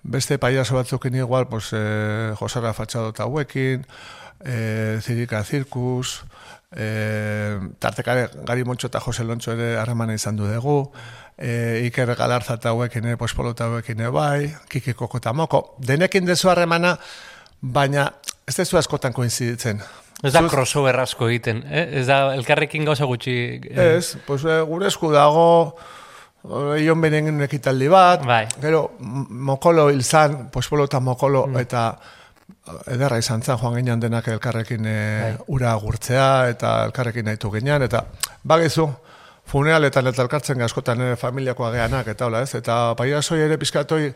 [0.03, 3.85] beste paiaso batzukin igual, pues, e, Josara Fatxado eta hauekin,
[4.45, 6.23] e, Zirika Zirkus,
[6.71, 10.91] e, tartekare Gari Montxo eta Jose Lontxo ere harremana izan du dugu,
[11.37, 15.33] e, Iker Galarza eta hauekin ere, pues, Polo eta hauekin ere bai, Kiki Koko eta
[15.33, 15.75] Moko.
[15.79, 16.97] Denekin dezu harremana,
[17.61, 18.13] baina
[18.47, 19.81] ez dezu askotan koinziditzen.
[20.23, 21.83] Ez da crossover asko egiten, eh?
[21.99, 23.35] Ez da elkarrekin gauza gutxi...
[23.69, 25.77] eh, Ez, pues, eh, gure esku dago
[26.79, 28.45] Ion beren ekitaldi bat, Bai.
[28.61, 31.81] gero mokolo hil zan, pues polo eta mokolo, eta
[32.47, 35.33] eh, ederra izan zen, joan ginean denak elkarrekin e, Bai.
[35.57, 38.05] ura gurtzea, eta elkarrekin nahitu ginean, eta
[38.47, 38.87] bagizu,
[39.47, 44.13] funeraletan eta elkartzen askotan ere familiakoa geanak, eta hola ez, eta paiasoi ere pizkatoi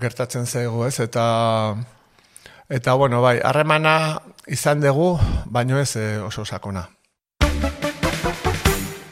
[0.00, 1.26] gertatzen zaigu, ez, eta
[2.68, 6.88] Eta bueno, bai, harremana izan dugu, baino ez eh, oso sakona.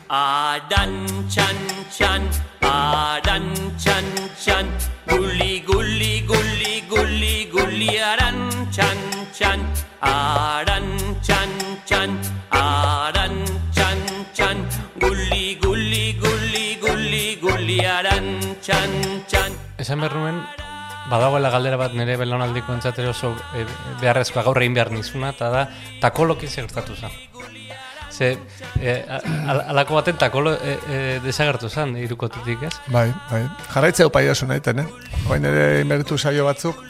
[0.08, 0.94] Adan
[1.28, 1.58] txan
[1.92, 2.24] txan,
[2.64, 4.08] adan txan
[4.40, 4.72] txan,
[5.04, 8.40] guli guli guli guli guli aran
[8.72, 9.04] txan
[9.36, 9.60] txan,
[10.00, 10.88] aran
[11.20, 11.52] txan
[11.84, 12.16] txan,
[12.56, 13.36] aran
[13.76, 14.00] txan
[14.32, 14.64] txan,
[14.96, 19.52] guli guli guli guli guli aran txan txan.
[19.76, 20.40] Esan behar nuen,
[21.12, 23.66] badagoela galdera bat nire belaunaldiko entzatero oso e,
[24.00, 25.66] beharrezkoa gaur egin behar nizuna, eta da,
[26.00, 27.12] takolokin segertatu zen.
[28.12, 28.34] Ze,
[28.80, 28.94] e,
[29.48, 32.74] al- alako baten takolo e, e, desagertu zen, irukotetik, ez?
[32.92, 33.42] Bai, bai.
[33.72, 34.88] Jarraitzeu paiasun egiten, eh?
[35.28, 36.80] Hoin ere inbertu saio batzuk,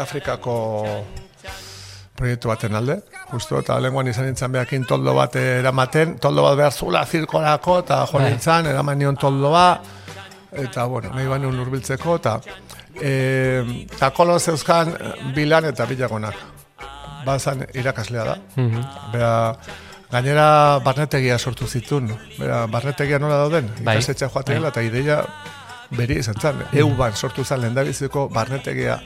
[0.00, 0.54] Afrikako
[2.16, 3.00] proiektu baten alde,
[3.32, 8.04] justu, eta lenguan izan nintzen behakin toldo bat eramaten, toldo bat behar zula zirkorako, eta
[8.06, 8.30] jo Bai.
[8.30, 9.66] nintzen, eraman nion toldoa,
[10.52, 12.38] eta, bueno, nahi baino urbiltzeko, eta
[13.00, 14.94] e, takolo zeuzkan
[15.34, 16.36] bilan eta bilagonak.
[17.24, 18.36] Bazan irakaslea da.
[19.12, 19.32] Bera,
[20.12, 22.12] gainera barnetegia sortu zitun.
[22.38, 23.70] Bera, barnetegia nola dauden?
[23.80, 23.96] Bai.
[23.96, 25.22] Ikastetxea joaten dela, eta ideia
[25.96, 26.60] beri izan zen.
[26.72, 28.98] Euban sortu zen lehendabiziko barnetegia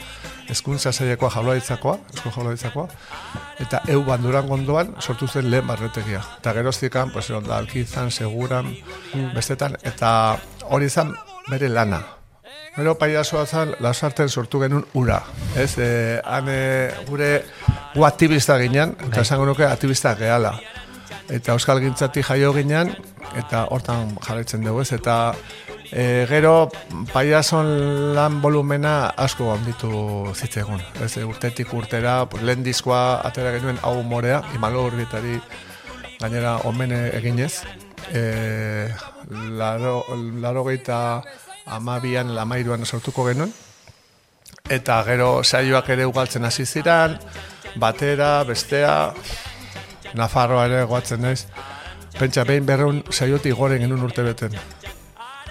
[0.48, 2.86] hezkuntza sailekoa jaurlaritzakoa, esko jaurlaritzakoa,
[3.60, 6.22] eta euban duran gondoan sortu zen lehen barnetegia.
[6.38, 8.72] Eta geroztikan, pues, eron da, alkizan, seguran,
[9.34, 10.38] bestetan, eta
[10.70, 11.14] hori izan
[11.50, 12.17] bere lana.
[12.78, 15.16] Gero paiasoa zen, lasarten sortu genuen ura.
[15.58, 16.58] Ez, e, han e,
[17.08, 17.30] gure
[17.96, 20.52] gu aktivista ginen, eta esango nuke aktivista gehala.
[21.26, 22.92] Eta Euskal Gintzatik jaio ginen,
[23.40, 25.16] eta hortan jarraitzen dugu ez, eta
[25.90, 26.68] e, gero
[27.10, 29.90] paiason lan volumena asko handitu
[30.36, 30.78] zitzegun.
[31.02, 35.40] Ez, e, urtetik urtera, pues, lehen diskoa atera genuen hau morea, imalo urbitari
[36.22, 37.56] gainera omene eginez.
[38.14, 38.22] E,
[39.58, 40.04] laro,
[40.38, 41.02] laro geita
[41.68, 43.52] amabian, lamairuan sortuko genuen.
[44.68, 47.18] Eta gero saioak ere ugaltzen hasi ziran,
[47.76, 49.14] batera, bestea,
[50.14, 51.46] Nafarroa ere goatzen naiz.
[52.18, 54.52] Pentsa, behin berreun saiotik goren genuen urte beten.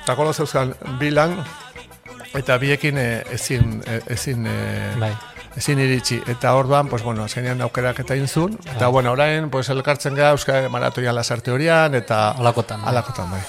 [0.07, 1.37] Takolo zeuzkan bilan,
[2.35, 5.11] eta biekin eh, ezin, eh, ezin, eh, Bai.
[5.57, 6.21] ezin iritsi.
[6.27, 8.57] Eta orduan, pues, bueno, azkenean aukerak eta inzun.
[8.75, 12.31] Eta, bueno, orain, pues, elkartzen gara Euskal Maratoian lasarte horian, eta...
[12.31, 12.89] Alakotan, bai.
[12.89, 13.41] Alakotan, bai.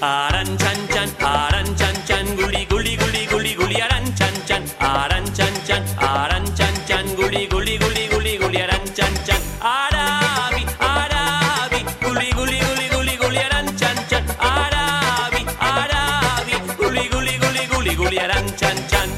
[0.00, 5.24] Aran chan chan, aran chan chan, guli guli guli guli guli aran chan chan, aran
[5.34, 11.82] chan chan, aran chan chan, guli guli guli guli guli aran chan chan, arabi arabi,
[11.98, 18.18] guli guli guli guli guli aran chan chan, arabi arabi, guli guli guli guli guli
[18.22, 19.08] aran chan chan.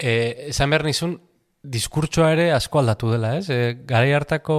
[0.00, 1.18] E, esan behar nizun,
[1.60, 3.50] diskurtsoa ere asko aldatu dela, ez?
[3.52, 4.56] E, garai hartako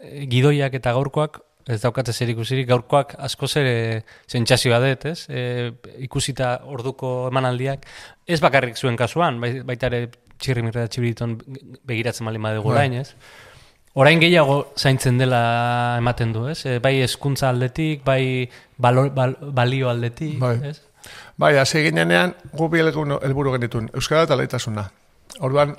[0.00, 5.26] e, gidoiak eta gaurkoak, ez daukate zer ikusirik, gaurkoak asko ere sentsazioa dut, ez?
[5.28, 5.72] E,
[6.06, 7.86] ikusita orduko emanaldiak,
[8.26, 10.06] ez bakarrik zuen kasuan, bai- baita ere
[10.38, 11.38] txirri mirra txibiriton
[11.86, 12.76] begiratzen bali badugu Bai.
[12.76, 13.14] orain, ez?
[13.96, 16.60] Orain gehiago zaintzen dela ematen du, ez?
[16.66, 18.48] E, bai hezkuntza aldetik, bai
[18.78, 20.58] balo, bal, balio aldetik, Bai.
[20.62, 20.80] ez?
[21.38, 24.90] Bai, hasi ginenean, gu bi helburu helburu genitun, Euskara eta laitasuna.
[25.40, 25.74] Orduan,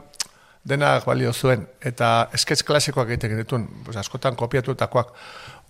[0.67, 5.13] denak balio zuen, eta esketz klasikoak egiten genitun, pues, askotan kopiatutakoak.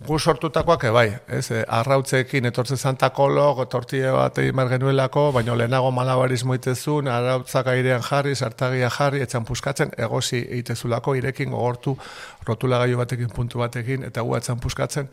[0.06, 6.54] Gu sortutakoak ebai, ez, e, arrautzekin etortzen zantakolo, tortilla bat egin genuelako, baina lehenago malabarismo
[6.54, 11.96] itezun, arrautzak airean jarri, sartagia jarri, etxan puskatzen, egosi egitezulako, irekin gogortu,
[12.46, 15.10] rotulagailu batekin, puntu batekin, eta gu etxan puskatzen,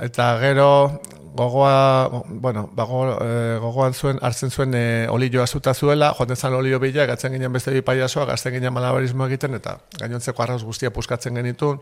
[0.00, 1.02] Eta gero
[1.36, 6.78] gogoa, bueno, bago, e, gogoan zuen, hartzen zuen e, olioa zuta zuela, joaten zan olio
[6.80, 11.36] bila, gatzen ginen beste bi paiasoa, gazten ginen malabarismo egiten, eta gainontzeko arrauz guztia puskatzen
[11.36, 11.80] genitun,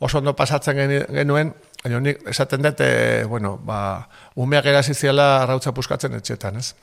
[0.00, 0.78] oso ondo pasatzen
[1.12, 4.08] genuen, baina nik esaten dut, e, bueno, ba,
[4.40, 6.74] umeak erasi ziela arrautza puskatzen etxetan, ez?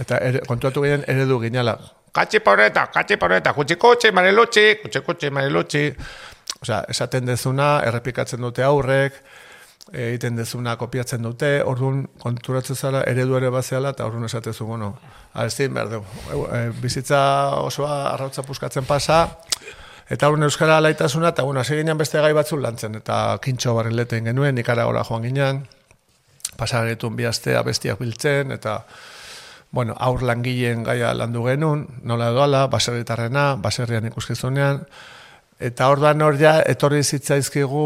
[0.00, 1.78] Eta ere, kontuatu ginen eredu ginela,
[2.14, 5.88] katxi porreta, katxi porreta, kutsi kutsi, marilutxi, kutsi kutsi, marilutxi,
[6.64, 9.16] Osea, esaten dezuna, errepikatzen dute aurrek,
[9.92, 14.94] egiten dezuna kopiatzen dute, orduan konturatzen zara eredu ere bazeala, eta orduan esatezu, bueno,
[15.44, 16.46] ezin behar dugu.
[16.48, 17.20] E, bizitza
[17.60, 19.18] osoa arrautza puskatzen pasa,
[20.10, 24.30] eta orduan euskara alaitasuna, eta bueno, hasi ginen beste gai batzuk lantzen, eta kintxo barrileten
[24.30, 25.64] genuen, ikaragora joan ginen,
[26.56, 28.82] pasagetun bi astea bestiak biltzen, eta
[29.74, 34.84] bueno, aur langileen gaia landu genuen, nola doala, baserritarrena, baserrian ikuskizunean,
[35.62, 37.84] Eta orduan hor ja, etorri zitzaizkigu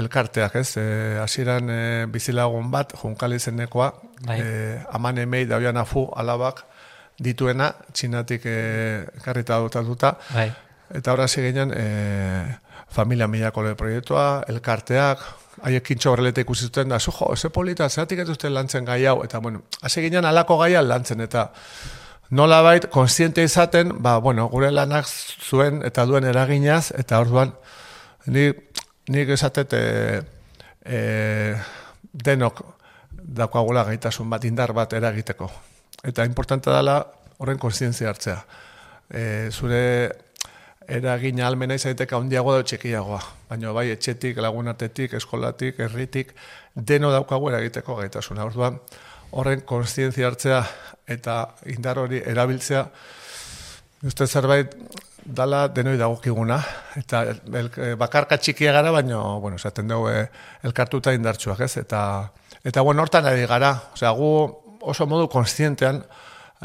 [0.00, 0.70] elkarteak, ez?
[0.80, 0.84] E,
[1.20, 3.90] hasieran e, bizilagun bat, junkali zenekoa,
[4.24, 4.38] Bai.
[4.40, 6.64] e, aman emei dauan afu alabak
[7.20, 8.56] dituena, txinatik e,
[9.20, 10.14] karrita dutatuta.
[10.32, 10.48] Bai.
[10.94, 15.20] Eta horra ginen e, familia milako le proiektua, elkarteak,
[15.62, 19.04] haiek kintxo horrelete ikusi zuten, da, zu jo, ze polita, zeratik ez duzten lantzen gai
[19.06, 21.50] hau, eta bueno, hasi ginen alako gaia lantzen, eta
[22.30, 27.52] nola bait, konstiente izaten, ba, bueno, gure lanak zuen eta duen eraginaz, eta orduan,
[28.26, 28.48] ni,
[29.08, 30.22] nik esatet, e,
[30.84, 31.54] e,
[32.12, 32.62] denok
[33.12, 35.50] daukagula gaitasun bat, indar bat eragiteko.
[36.06, 37.02] Eta importante dela
[37.38, 38.38] horren konstientzia hartzea.
[39.08, 39.22] E,
[39.52, 39.82] zure
[40.88, 43.20] eragina almena izaiteka handiago da txikiagoa.
[43.50, 46.32] Baina bai etxetik, lagunatetik, eskolatik, herritik,
[46.74, 48.46] deno daukagu eragiteko gaitasuna.
[48.48, 48.78] Orduan,
[49.36, 50.62] horren konstientzia hartzea
[51.08, 52.86] eta indar hori erabiltzea,
[54.08, 54.74] uste zerbait
[55.24, 56.56] dala denoi dagokiguna,
[56.96, 57.68] eta el,
[58.00, 60.24] bakarka txikia gara, baina, bueno, esaten dugu eh,
[60.64, 61.74] elkartuta indartsuak, ez?
[61.82, 62.00] Eta,
[62.64, 64.30] eta bueno, hortan ari gara, osea, gu
[64.88, 66.00] oso modu konstientean,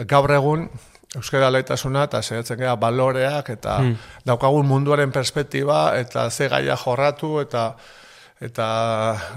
[0.08, 0.70] gaur egun,
[1.16, 3.98] Euskara laitasuna eta saiatzen gara baloreak eta Hmm.
[4.26, 7.76] daukagun munduaren perspektiba eta ze gaia jorratu eta
[8.42, 8.66] eta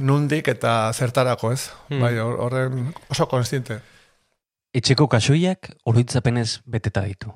[0.01, 1.71] nundik eta zertarako ez.
[1.91, 2.01] Hmm.
[2.01, 3.81] Bai, hor- horren oso konstiente.
[4.75, 7.33] Etxeko kasoiak oroitzapenez beteta ditu.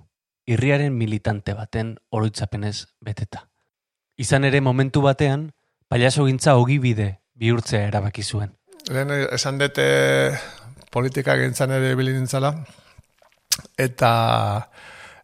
[0.47, 3.47] Irriaren militante baten oroitzapenez beteta.
[4.17, 5.53] Izan ere momentu batean,
[5.89, 8.57] pailaso gintza ogibide bihurtzea erabaki zuen.
[8.91, 10.39] Lehen esan dute
[10.91, 12.55] politika gintzan ere ibili nintzala,
[13.79, 14.13] eta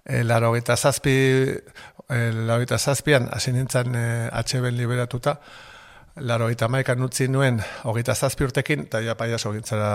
[0.05, 1.17] e, laro gita zazpi,
[2.09, 5.39] e, laro gita zazpian, hasi nintzen e, HB liberatuta,
[6.17, 9.91] laro gita maikan utzi nuen, hogeita zazpi urtekin, eta ja paiaso gintzara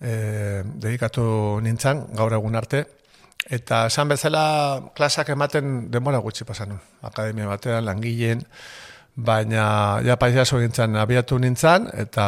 [0.00, 2.86] e, dedikatu nintzen, gaur egun arte,
[3.50, 4.44] Eta esan bezala
[4.94, 6.76] klasak ematen denbora gutxi pasan.
[7.02, 8.44] Akademia batean, langileen,
[9.16, 12.26] baina ja paisaso gintzen abiatu nintzen, eta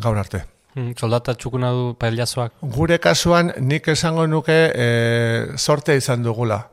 [0.00, 0.44] gaur arte.
[0.74, 2.56] Mm, Soldata txukuna du pailazoak.
[2.74, 4.88] Gure kasuan nik esango nuke e,
[5.56, 6.64] sorte izan dugula.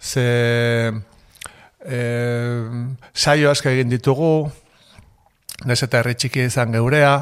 [0.00, 0.24] Ze
[1.84, 1.98] e,
[3.12, 4.32] saio asko egin ditugu,
[5.68, 7.12] nez eta herri txiki izan geurea,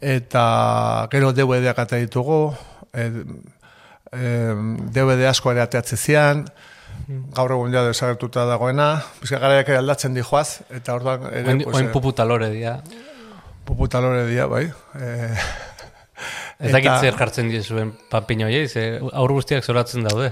[0.00, 0.46] eta
[1.12, 2.40] gero DVD-ak ata ditugu,
[2.94, 3.10] e,
[4.12, 4.30] e,
[4.94, 6.46] DVD asko ere ateatze zian,
[7.06, 8.88] gaur egun ja desagertuta dagoena,
[9.20, 11.26] bizka garaiak ere aldatzen dijoaz, eta orduan.
[11.26, 12.78] Oin, pues, oin eh, puputalore dira.
[13.66, 14.64] Puputalore dia, bai.
[14.94, 15.30] E,
[16.58, 20.30] Ez dakit eta- zer jartzen diezuen papiño horiei, ze aur guztiak zoratzen daude.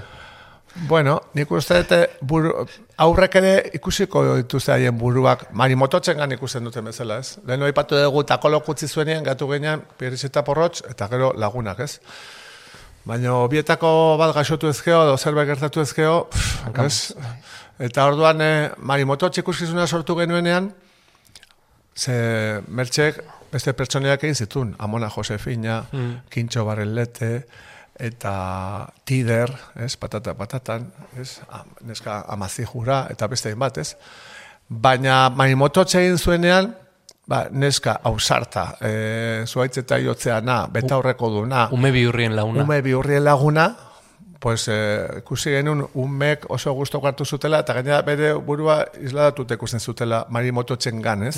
[0.89, 2.49] Bueno, nik uste dute buru,
[2.99, 7.37] aurrek ere ikusiko dituzte haien buruak, marimototzen gan ikusten duten bezala, ez?
[7.47, 11.99] Lehen aipatu dugu takolo kutzi zuenean, gatu genean, pierriz eta porrotx, eta gero lagunak, ez?
[13.05, 17.13] Baina bietako bat gaixotu ezkeo, edo zerbait gertatu ezkeo, pff, ez?
[17.79, 20.73] Eta orduan, eh, marimototx ikuskizuna sortu genuenean,
[21.97, 26.15] ze mertxek beste pertsoneak egin zituen, Amona Josefina, Mm.
[26.29, 27.45] Kintxo Barrelete,
[27.99, 31.39] eta Tider, ez, patata patatan, ez,
[31.87, 33.95] neska amazijura, eta beste bat, ez.
[34.67, 36.75] Baina marimototxe egin zuenean,
[37.27, 42.63] ba, neska ausarta, e, zuaitz eta jotzeana, beta horreko duna, Ume bihurrien launa.
[42.63, 43.69] ume bihurrien laguna,
[44.39, 49.79] pues, eh, ikusi genuen umek oso gusto hartu zutela, eta gainera bere burua isladatuta ikusten
[49.79, 51.37] zutela marimototxen gan, ez?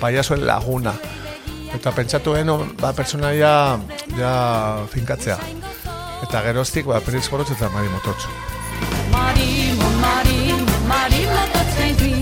[0.00, 0.94] Paiasoen laguna.
[1.74, 3.78] Eta pentsatu genuen, ba, pertsonaia
[4.16, 4.34] ja
[4.92, 5.38] finkatzea.
[6.24, 8.28] Eta geroztik, ba, periz gorotz eta marimototxo.
[9.12, 12.12] Marimo, marimo, marimo totzaizi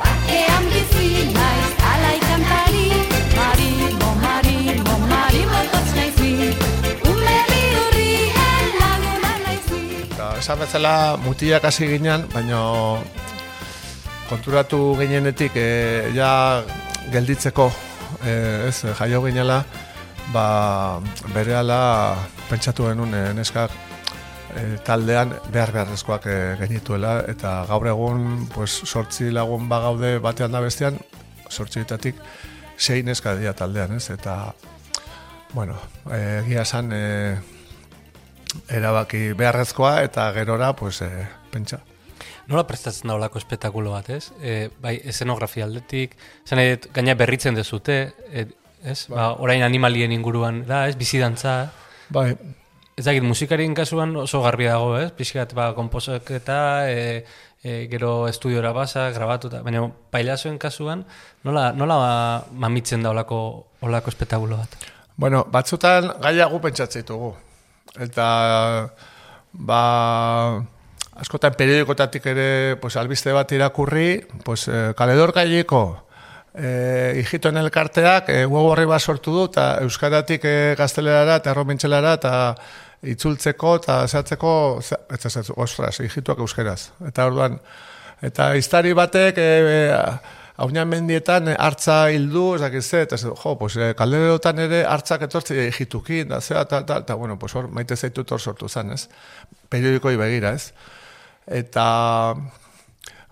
[0.00, 2.86] Bakean bizi naiz alai kantari
[3.36, 6.32] Marimo, marimo, marimo totzaizi
[7.10, 10.94] Ume bihurrien laguna naizi Eta esan bezala
[11.26, 12.62] mutilak hasi ginen, baina
[14.28, 15.68] konturatu ginenetik e,
[16.16, 16.30] ja
[17.12, 17.70] gelditzeko,
[18.24, 18.34] e,
[18.68, 19.62] ez, jaio ginela,
[20.32, 21.00] ba,
[21.34, 22.16] berehala
[22.48, 23.74] pentsatu genuen e, neskak
[24.54, 30.62] e, taldean behar beharrezkoak e, genituela, eta gaur egun pues, sortzi lagun bagaude batean da
[30.64, 30.98] bestean,
[31.48, 32.20] sortzietatik
[32.76, 34.54] sei neska dira taldean, ez, eta
[35.54, 35.76] bueno,
[36.10, 37.04] e, egia esan e,
[38.68, 41.80] erabaki beharrezkoa eta gerora pues eh, pentsa.
[42.50, 44.32] Nola prestatzen da olako espetakulo bat, ez?
[44.40, 47.96] E, bai, eszenografia aldetik, zen dut, gaina berritzen dezute,
[48.30, 48.46] e,
[48.84, 48.98] ez?
[49.08, 50.98] Ba, orain animalien inguruan, da, ez?
[51.00, 51.72] Bizidantza,
[52.12, 52.34] Bai,
[52.94, 55.08] Ez dakit, musikarien kasuan oso garbi dago, ez?
[55.18, 57.24] Pixkat, ba, komposaketa, e,
[57.64, 61.02] e, gero estudiora basa, grabatuta, baina pailazoen kasuan,
[61.42, 61.96] nola, nola
[62.52, 63.40] mamitzen da olako,
[63.82, 64.76] olako espetakulo bat?
[65.16, 67.34] bueno, batzutan gaiago pentsatzen ditugu.
[68.00, 68.26] Eta
[69.52, 69.82] ba
[71.20, 75.82] askotan periodikotatik ere pues, albiste bat irakurri, pues, eh, kaledor gaieko
[76.54, 82.14] eh, hijitoen elkarteak eh, web horri bat sortu du, eta euskaratik eh, gaztelerara eta erromintxelara
[82.20, 82.32] eta
[83.04, 84.52] itzultzeko eta zehatzeko,
[84.82, 86.90] ze- eta ez, ostras, hijituak euskeraz.
[87.06, 87.58] Eta orduan,
[88.24, 89.48] eta iztari batek e,
[90.56, 96.30] haunean mendietan hartza hildu, ez dakiz ze, eta jo, pues, kalderotan ere hartzak etortzi egitukin,
[96.32, 99.08] da zea, tal, tal, eta, bueno, pues hor, maite zaitut hor sortu zen, ez?
[99.68, 100.72] Periodikoi begira, ez?
[101.46, 102.34] Eta,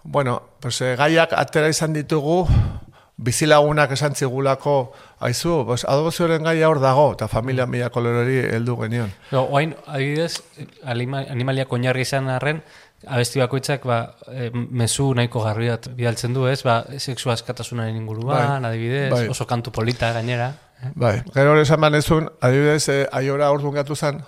[0.04, 2.46] bueno, pues, eh, gaiak atera izan ditugu,
[3.16, 9.12] bizilagunak esan zigulako, aizu, pues, adobozioaren gaia hor dago, eta familia mila kolorori heldu genion.
[9.30, 10.42] No, oain, adibidez,
[10.84, 12.62] animaliak oinarri izan arren,
[13.06, 14.00] abesti bakoitzak ba,
[14.30, 16.62] e, mezu nahiko garbi bat bidaltzen du, ez?
[16.66, 18.70] Ba, sexu askatasunaren inguruan, Bai.
[18.72, 19.28] adibidez, Bai.
[19.28, 20.52] oso kantu polita gainera.
[20.82, 20.90] eh?
[20.94, 24.22] Bai, gero esan manezun, adibidez, eh, aiora orduan gatu zen,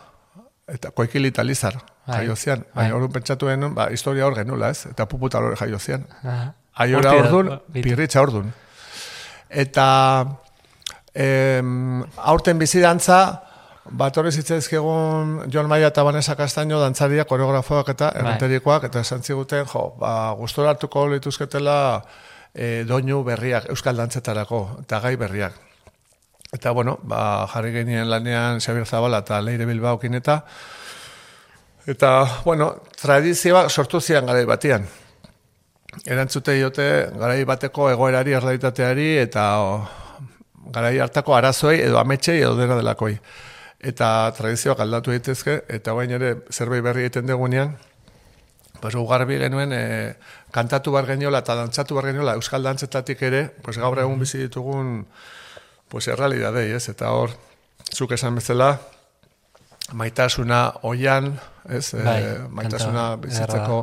[0.69, 2.19] eta koikili eta lizar, Bai.
[2.19, 2.65] jaio zian.
[2.73, 2.85] Bai.
[2.85, 4.87] Baina orduan pentsatu genuen, ba, historia hor genula, ez?
[4.91, 6.07] Eta puputa hor jaio zian.
[6.75, 8.53] Aiora da, orduan, ba, pirritxa orduan.
[9.51, 9.87] Eta
[11.15, 13.19] em, aurten bizidantza,
[13.85, 18.23] bat horrez zitzaizkegun Jon Maia eta Vanessa Castaño dantzariak, koreografoak eta Bai.
[18.23, 21.77] errenterikoak, eta esan ziguten, jo, ba, gustora hartuko lituzketela
[22.55, 25.64] e, doinu berriak, euskal dantzetarako, eta gai berriak.
[26.55, 30.37] Eta, bueno, ba, jarri genien lanean Xabier Zabala eta Leire Bilbaokin eta,
[31.91, 32.11] eta,
[32.45, 32.69] bueno,
[33.01, 34.87] tradizioa sortu zian garai batian.
[36.07, 36.87] Erantzute diote
[37.19, 39.75] garai bateko egoerari, errealitateari eta o,
[40.71, 43.19] garai hartako arazoei edo ametsei edo dena delakoi.
[43.85, 47.75] Eta tradizioak aldatu daitezke eta bain ere zerbait berri egiten degunean,
[48.81, 49.85] pues garbi genuen e,
[50.53, 55.01] kantatu bar geniola eta dantzatu bar geniola euskal dantzetatik ere, pues gaur egun bizi ditugun
[55.95, 56.89] pues errealidadei, ez?
[56.91, 57.31] Eta hor,
[57.95, 58.73] zuk esan bezala,
[59.95, 61.29] maitasuna oian,
[61.71, 61.93] ez?
[61.95, 63.77] Bai, e, maitasuna kanta bizitzeko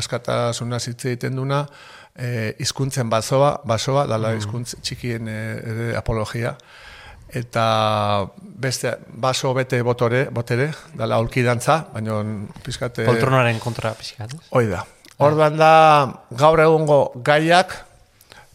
[0.00, 1.58] askatasuna hitz egiten duna,
[2.16, 5.36] e, hizkuntzen basoa, basoa, dala hizkuntz txikien e,
[6.00, 6.54] apologia,
[7.28, 7.66] eta
[8.40, 12.22] beste baso bete botore, botere, dala aulki dantza, baina
[12.64, 13.04] pizkate...
[13.04, 14.48] Poltronaren kontra pixkat, ez?
[14.48, 14.86] Hoi da.
[15.20, 15.74] Orduan da,
[16.40, 17.76] gaur egungo gaiak,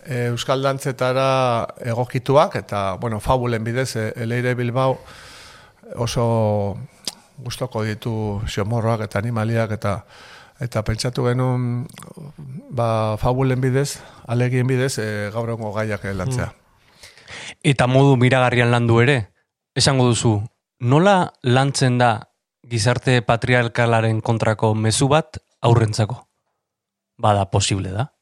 [0.06, 5.00] Euskal Dantzetara egokituak, eta, bueno, fabulen bidez, e, Eleire Bilbao
[5.96, 6.78] oso
[7.38, 10.00] gustoko ditu xomorroak eta animaliak, eta
[10.62, 11.84] eta pentsatu genuen
[12.72, 16.54] ba, fabulen bidez, alegien bidez, e, gaur egungo gaiak lantzea.
[17.64, 19.18] Eta modu miragarrian landu ere,
[19.76, 20.38] esango duzu,
[20.80, 22.30] nola lantzen da
[22.70, 26.22] gizarte patriarkalaren kontrako mezu bat aurrentzako?
[27.18, 28.15] Bada posible da.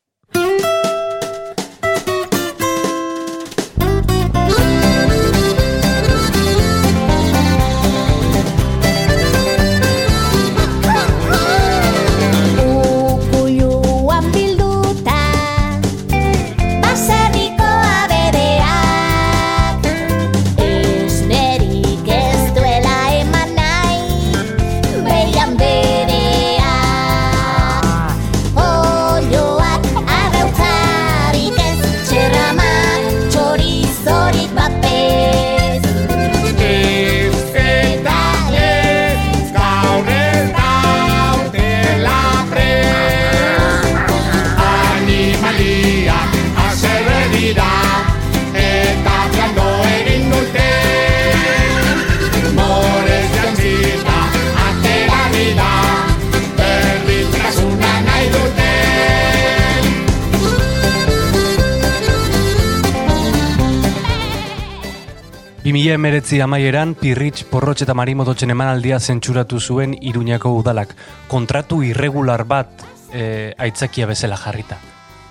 [65.93, 70.95] 2000 emeretzi amaieran, Pirritx, Porrotx eta Marimototxen emanaldia zentsuratu zuen Iruñako udalak.
[71.29, 72.81] Kontratu irregular bat
[73.13, 74.79] e, aitzakia bezala jarrita.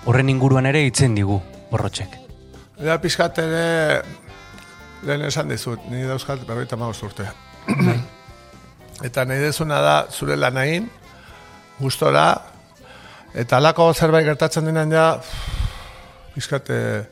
[0.05, 1.41] Horren inguruan ere itzen digu,
[1.71, 2.15] Porrotxek.
[2.79, 3.65] Eta pixkat ere,
[5.03, 7.27] lehen esan dizut, ni dauzkat berroita magoz urte.
[9.09, 10.87] eta nahi dezuna da, zure lanain,
[11.81, 12.27] gustora,
[13.35, 15.09] eta alako zerbait gertatzen denan ja,
[16.37, 17.03] pixkat eh,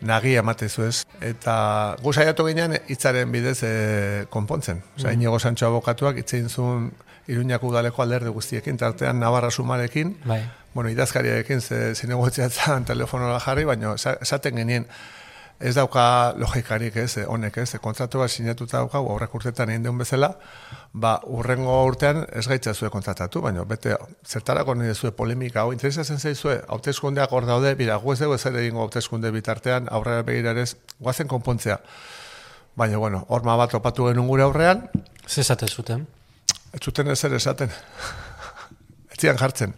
[0.00, 1.04] nagia ematezu ez.
[1.20, 4.82] Eta gu saiatu ginen hitzaren bidez e, konpontzen.
[4.96, 5.12] Osa, Mm.
[5.14, 6.92] Inigo Sancho abokatuak itzein zuen
[7.28, 10.42] Iruñako udaleko alderdi guztiekin, tartean Navarra Sumarekin, Bai.
[10.74, 14.86] bueno, idazkariarekin ze zinegotziatzen telefonora jarri, baina esa- esaten genien
[15.64, 19.98] ez dauka logikarik ez, eh, honek ez, kontratu bat sinatuta dauka, aurrek urtetan egin deun
[19.98, 20.34] bezala,
[20.92, 23.96] ba, urrengo urtean ez gaitza zue kontratatu, baina bete,
[24.28, 28.60] zertarako nire zue polemika, hau interesatzen zaizue, hauteskundeak hor daude, bira, gu ez dugu ezer
[28.60, 31.80] egingo hauteskunde bitartean, aurrera begirarez, guazen konpontzea.
[32.76, 34.88] Baina, bueno, horma bat topatu genuen gure aurrean,
[35.26, 36.06] Ze esate zuten?
[36.72, 37.70] ez zuten ezer esaten.
[39.12, 39.74] ez zian jartzen.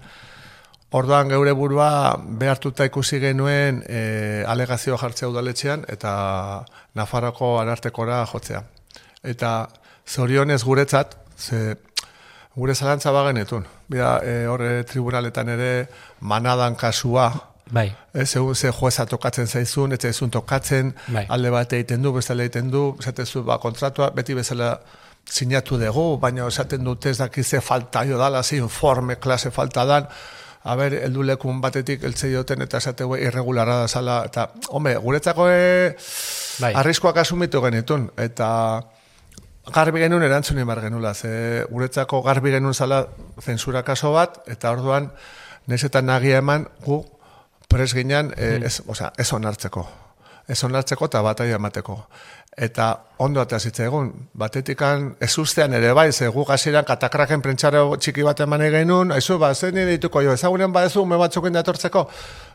[0.97, 6.13] Orduan geure burua behartuta ikusi genuen e, alegazio jartzea udaletxean eta
[6.97, 8.63] Nafarroko arartekora jotzea.
[9.23, 9.51] Eta
[10.09, 11.77] zorionez guretzat, ze
[12.57, 13.67] gure zalantza bagenetun.
[13.93, 15.75] Bida, e, horre tribunaletan ere
[16.21, 17.29] manadan kasua
[17.67, 17.89] Bai.
[18.15, 21.25] Ez, segun ze jueza tokatzen zaizun, ez zaizun tokatzen, Bai.
[21.29, 24.77] alde bat egiten du, beste egiten du, esatezu, ba, kontratua beti bezala
[25.27, 29.85] sinatu dugu, baina esaten dute ez dakiz ze falta jo dala, ze informe, klase falta
[29.85, 30.07] dan,
[30.67, 35.47] a ber, eldu lekun batetik eltze joten eta esategu irregularra da zala, eta, home, guretzako
[35.49, 35.95] e,
[36.59, 36.73] Bai.
[36.83, 38.49] arriskoak asumitu genitun, eta
[39.71, 43.05] garbi genuen erantzun emar genula, ze guretzako garbi genuen zala
[43.41, 45.13] zensura kaso bat, eta orduan,
[45.71, 47.05] nahiz eta nagia eman, gu
[47.71, 49.87] pres ginen, e, ez, osea, ez onartzeko.
[50.51, 52.01] Ez onartzeko eta bataia emateko.
[52.57, 58.23] Eta ondo eta egun, batetikan ez ustean ere bai, ze gu gaziran katakraken prentsaro txiki
[58.23, 62.09] bat eman genuen, aizu, ba, zen nire dituko jo, ezagunen badezu, me batzukin datortzeko,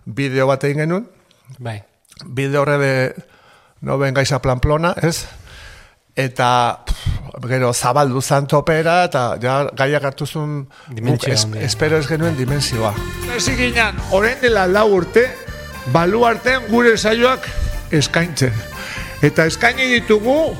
[0.05, 1.05] bideo bat egin genuen,
[1.59, 1.83] Bai.
[2.25, 3.13] bideo horre de
[3.81, 5.27] no bengaiza planplona, ez?
[6.15, 10.67] Eta pff, gero zabaldu zan topera, eta ja gaiak hartuzun
[11.27, 12.95] es, espero ez genuen dimensioa.
[13.35, 15.29] Hasi ginen, orain dela lau urte,
[15.93, 17.47] baluarten gure saioak
[17.91, 18.70] eskaintzen.
[19.21, 20.55] Eta eskaini ditugu,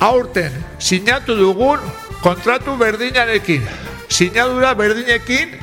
[0.00, 1.82] aurten, sinatu dugun
[2.22, 3.60] kontratu berdinarekin.
[4.08, 5.58] Sinadura berdinekin,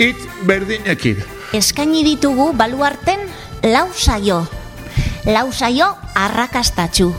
[0.00, 1.20] hitz berdinekin.
[1.52, 3.20] Eskaini ditugu baluarten
[3.62, 4.46] lau saio.
[5.28, 7.10] Lau saio arrakastatxu.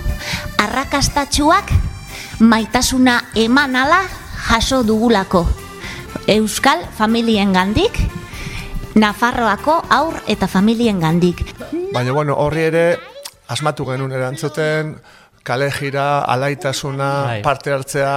[0.57, 1.69] Arrakastatxuak
[2.39, 4.01] maitasuna eman ala
[4.49, 5.45] jaso dugulako.
[6.27, 7.93] Euskal familien gandik,
[8.97, 11.43] Nafarroako aur eta familien gandik.
[11.93, 12.85] Baina, bueno, horri ere,
[13.47, 14.95] asmatu genuen erantzuten,
[15.47, 17.41] kale jira, alaitasuna, Bai.
[17.41, 18.15] parte hartzea,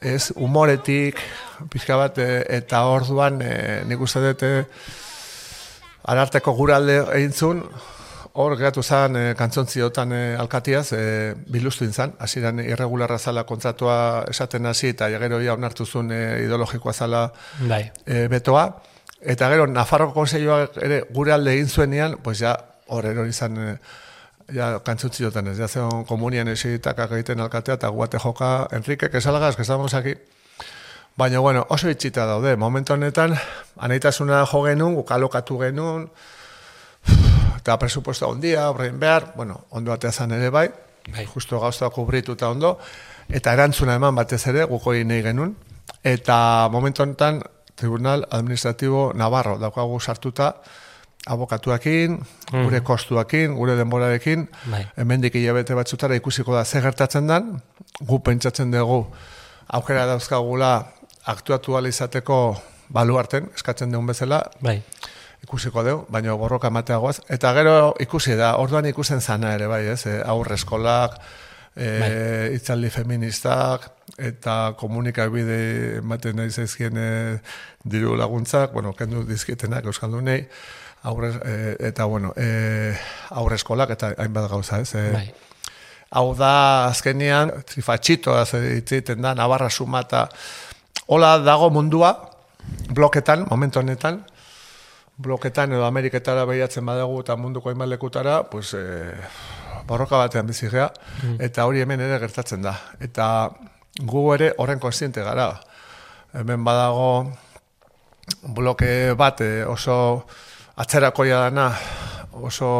[0.00, 1.20] ez, humoretik,
[1.70, 3.52] pixka bat, e, eta orduan, e,
[3.86, 4.64] nik uste dut, e,
[6.08, 7.62] ararteko guralde egintzun,
[8.38, 11.02] hor geratu zen e, kantzontziotan e, alkatiaz, e,
[11.50, 16.92] bilustu intzan, hasieran irregularra zala kontratua esaten hasi, eta gero ja onartu zuen e, ideologikoa
[16.92, 17.24] zala
[17.60, 17.84] Bai.
[18.06, 18.66] e, betoa,
[19.20, 22.54] eta gero Nafarroko konseioak ere gure alde egin zuenean, pues ja,
[22.94, 23.78] hor erori izan, e,
[24.54, 29.56] ja, kantzutziotan ez, ja zeon komunian esitakak egiten alkatea, eta guate joka, Enrique, que salgas,
[29.56, 30.14] que estamos aquí.
[31.16, 33.34] Baina, bueno, oso itxita daude, momentu honetan,
[33.76, 36.08] anaitasuna jo genuen, gukalokatu genuen,
[37.56, 40.68] eta presupuesto ondia, horrein behar, bueno, ondo atea zan ere bai,
[41.08, 41.26] Bai.
[41.26, 42.78] justo gauzta kubritu eta ondo,
[43.28, 45.56] eta erantzuna eman batez ere, guko egin nahi genuen,
[46.04, 47.42] eta momentu honetan,
[47.78, 50.56] Tribunal Administratibo Navarro daukagu sartuta,
[51.26, 52.18] abokatuakin,
[52.50, 54.84] gure kostuakin, gure denborarekin, Bai.
[54.96, 57.62] hemendik hilabete batzutara ikusiko da ze gertatzen dan,
[58.00, 59.06] gu pentsatzen dugu
[59.68, 60.72] aukera dauzkagula
[61.26, 64.82] aktuatu izateko baluarten, eskatzen dugun bezala, Bai.
[65.42, 67.20] ikusiko dugu, baina borroka emateagoaz.
[67.28, 70.06] Eta gero ikusi da, orduan ikusen zana ere bai, ez?
[70.06, 71.18] E, aurre eskolak,
[71.76, 77.38] e, itzaldi feministak, eta komunikabide ematen nahi zaizkien e,
[77.84, 80.48] diru laguntzak, bueno, kendu dizkietenak euskaldunei,
[81.02, 82.94] aurre, e, eta bueno, e,
[83.30, 84.94] aurre eskolak, eta hainbat gauza, ez?
[84.94, 85.28] E, Bai.
[86.10, 90.28] Hau da, azkenean, trifatxitoa hitz egiten da, Navarra sumata,
[91.06, 92.14] hola dago mundua,
[92.96, 94.22] bloketan, momentu honetan,
[95.18, 99.12] bloketan edo Ameriketara behiatzen badago eta munduko hainbat lekutara, pues, e,
[99.88, 100.88] borroka batean bizi gea,
[101.40, 102.74] eta hori hemen ere gertatzen da.
[103.00, 103.50] Eta
[103.98, 105.50] gu ere horren konstiente gara.
[106.36, 107.32] Hemen badago
[108.54, 110.26] bloke bat oso
[110.78, 111.72] atzerakoia dana,
[112.32, 112.70] oso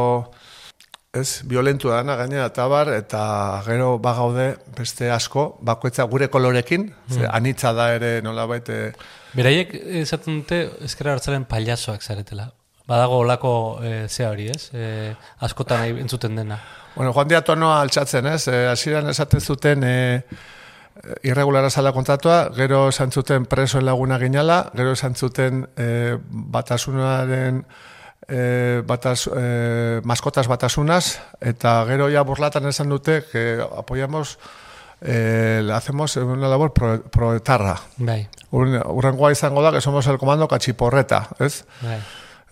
[1.13, 3.23] ez, violentu dana gainera eta bar, eta
[3.67, 8.93] gero bagaude beste asko, bakoitza gure kolorekin, ze anitza da ere nolabait e,
[9.37, 12.49] Beraiek esaten dute ezkerra hartzaren pailazoak zaretela.
[12.89, 13.53] Badago olako
[13.85, 14.71] e, zea hori, ez?
[14.73, 16.57] E, askotan entzuten dena.
[16.95, 18.47] Bueno, Juan Dia tonoa altxatzen, ez?
[18.49, 19.99] E, hasieran esaten zuten e,
[21.29, 27.63] irregulara zala kontratua, gero esan zuten presoen laguna ginala, gero esan zuten e, batasunaren
[28.29, 34.39] e, batas, e, maskotas batasunas, eta gero ja burlatan esan dute que apoyamos,
[35.01, 37.77] e, hacemos una labor pro, proetarra.
[37.97, 38.29] Bai.
[38.51, 41.65] Ur- Urrengoa izango da, que somos el comando cachiporreta, ez?
[41.83, 41.99] Bai.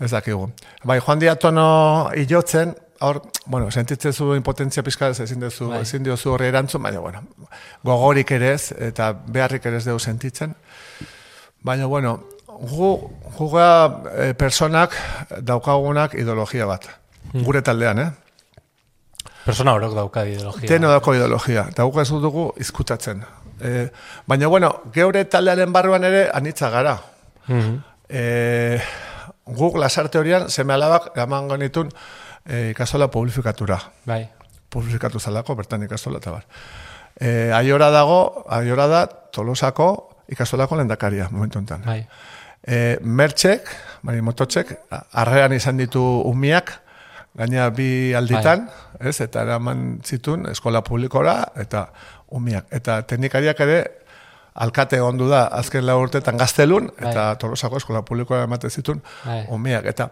[0.01, 0.51] Ez dakigu.
[0.85, 5.81] Bai, Juan Diatono ilotzen, hor, bueno, sentitzen zu impotentzia pizka ez ezin duzu, Bai.
[5.83, 7.23] ezin diozu horri erantzun, baina, bueno,
[7.85, 10.55] gogorik ere ez, eta beharrik ere ez dugu sentitzen.
[11.63, 12.25] Baina, bueno,
[12.61, 14.95] gu, juga e, personak
[15.41, 16.87] daukagunak ideologia bat.
[17.33, 18.11] Gure taldean, eh?
[19.45, 20.69] Persona horok dauka ideologia.
[20.69, 23.23] Teno dauko ideologia, eta guk ez dugu izkutatzen.
[23.61, 23.89] E,
[24.27, 26.99] baina, bueno, geure taldearen barruan ere anitza gara.
[27.47, 27.77] Mhm.
[28.09, 28.81] e,
[29.47, 31.91] guk lasarte horian seme alabak eman genitun
[32.45, 33.79] e, ikastola publifikatura.
[34.05, 34.27] Bai.
[34.71, 36.47] Publifikatu zalako, bertan ikastola eta bar.
[37.21, 41.83] E, aiora dago, aiora da Tolosako ikastolako lendakaria, momentu enten.
[41.87, 42.01] Bai.
[42.67, 43.69] E, mertxek,
[44.03, 44.73] mari mototxek,
[45.15, 46.73] arrean izan ditu umiak,
[47.37, 48.67] gaina bi alditan,
[48.99, 51.87] ez, eta eraman zitun eskola publikora, eta
[52.35, 52.67] umiak.
[52.75, 53.79] Eta teknikariak ere,
[54.57, 59.45] alkate ondu da azken lau urtetan gaztelun, eta tolosako eskola publikoa ematen zitun, Bai.
[59.53, 59.87] umiak.
[59.93, 60.09] Eta,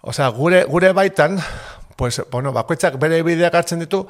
[0.00, 1.36] osea, gure, gure baitan,
[1.98, 4.04] pues, bueno, bakoitzak bere bideak hartzen ditu,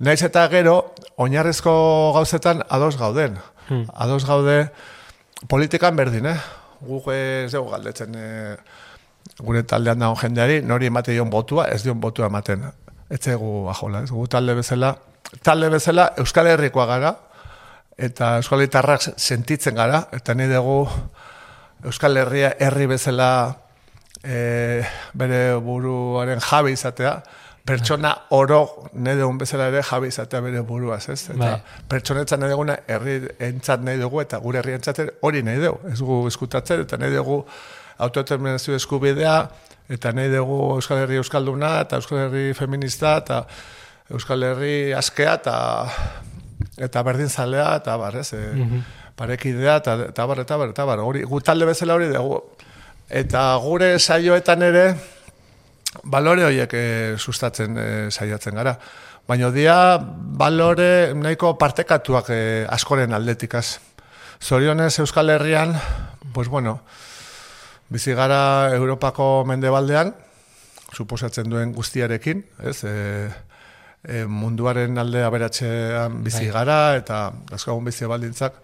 [0.00, 1.76] naiz eta gero, oinarrezko
[2.16, 3.36] gauzetan ados gauden.
[3.68, 3.84] Hmm.
[3.94, 4.70] Ados gaude
[5.48, 6.38] politikan berdin, eh?
[6.80, 8.56] Guk ez dugu galdetzen eh,
[9.40, 12.66] gure taldean dago jendeari, nori emate dion botua, ez dion botua ematen.
[13.10, 14.94] Ez egu ajola, ez gu talde bezala,
[15.42, 17.14] talde bezala Euskal Herrikoa gara,
[17.96, 20.84] eta Euskal Herritarrak sentitzen gara, eta nahi dugu
[21.84, 23.28] Euskal Herria herri bezala
[24.22, 24.82] e,
[25.14, 27.18] bere buruaren jabe izatea,
[27.64, 31.30] pertsona oro nahi dugun bezala ere jabe izatea bere buruaz, ez?
[31.30, 31.54] Eta Bai.
[31.88, 36.00] pertsonetzat nahi duguna herri entzat nahi dugu, eta gure herri entzat hori nahi dugu, ez
[36.00, 37.40] gu eskutatzen, eta nahi dugu
[38.04, 39.38] autodeterminazio eskubidea,
[39.88, 43.44] eta nahi dugu Euskal Herri Euskalduna, eta Euskal Herri feminista, eta
[44.12, 45.56] Euskal Herri askea, eta
[46.84, 48.82] eta berdin zalea, eta bar, ez, e,
[49.16, 52.40] parekidea, eta, eta bar, eta bar, eta bar, hori, gu talde bezala hori dugu.
[53.08, 54.86] Eta gure saioetan ere,
[56.02, 56.84] balore horiek e,
[57.18, 58.74] sustatzen e, saiatzen gara.
[59.28, 63.78] Baina dia balore nahiko partekatuak e, askoren aldetikaz.
[64.42, 65.72] Zorionez Euskal Herrian,
[66.34, 66.80] pues bueno,
[67.88, 70.12] bizi gara Europako mendebaldean,
[70.92, 72.78] suposatzen duen guztiarekin, ez?
[72.84, 72.94] E,
[74.04, 76.54] e, munduaren alde aberatzean bizi Bai.
[76.58, 77.20] gara, eta
[77.50, 78.58] dauzkagun bizi baldintzak,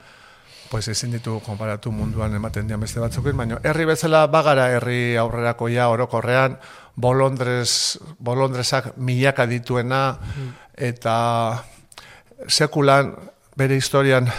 [0.70, 5.88] pues ezin ditu konparatu munduan ematen dian beste batzukin, baina herri bezala bagara herri aurrerakoia
[5.90, 6.56] orokorrean,
[6.94, 10.04] bolondrez, bolondrezak milaka dituena,
[10.78, 11.16] eta
[12.46, 13.16] sekulan
[13.58, 14.30] bere historian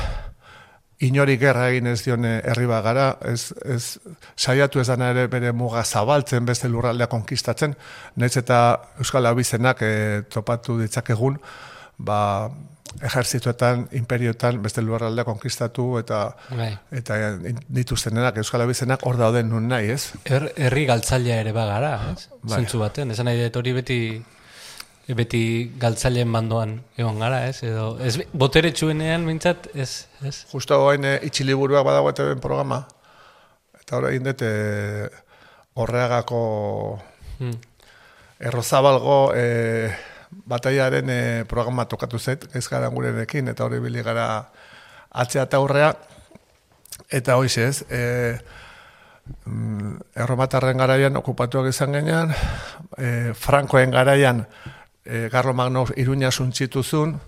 [1.02, 3.98] inori gerra egin ez dione herri bat gara, ez, ez
[4.38, 7.76] saiatu ez dana ere bere muga zabaltzen, beste lurraldea konkistatzen,
[8.16, 8.60] nahiz eta
[9.02, 9.94] Euskal Abizenak e,
[10.30, 11.40] topatu ditzakegun,
[11.98, 12.22] ba,
[13.00, 16.74] ejerzituetan, imperioetan, beste lurraldea konkistatu eta Bai.
[16.92, 17.18] eta
[17.72, 20.12] dituztenenak Euskal Abizenak hor dauden nun nahi, ez?
[20.26, 22.28] Er, herri galtzailea ere bagara, ez?
[22.44, 22.58] Bai.
[22.60, 24.00] Zentzu baten, esan nahi dut hori beti
[25.12, 27.64] beti galtzaileen bandoan egon gara, ez?
[27.68, 30.46] Edo, ez botere txuenean mintzat, ez, ez?
[30.54, 32.86] Justo hain e, itxiliburuak badago eta programa,
[33.82, 34.44] eta hori egin dut
[35.76, 37.02] horreagako
[37.42, 37.58] Hmm.
[38.40, 39.90] errozabalgo e,
[40.32, 44.26] bataiaren e, programa tokatu zait, ez gara gurenekin, eta hori bili gara
[45.12, 45.94] atzea eta aurrea,
[47.12, 48.38] eta hoiz ez, e,
[50.16, 52.34] erromatarren garaian okupatuak izan genean,
[52.98, 54.46] e, Frankoen garaian
[55.06, 57.20] e, Garlo Magno iruña suntzituzun,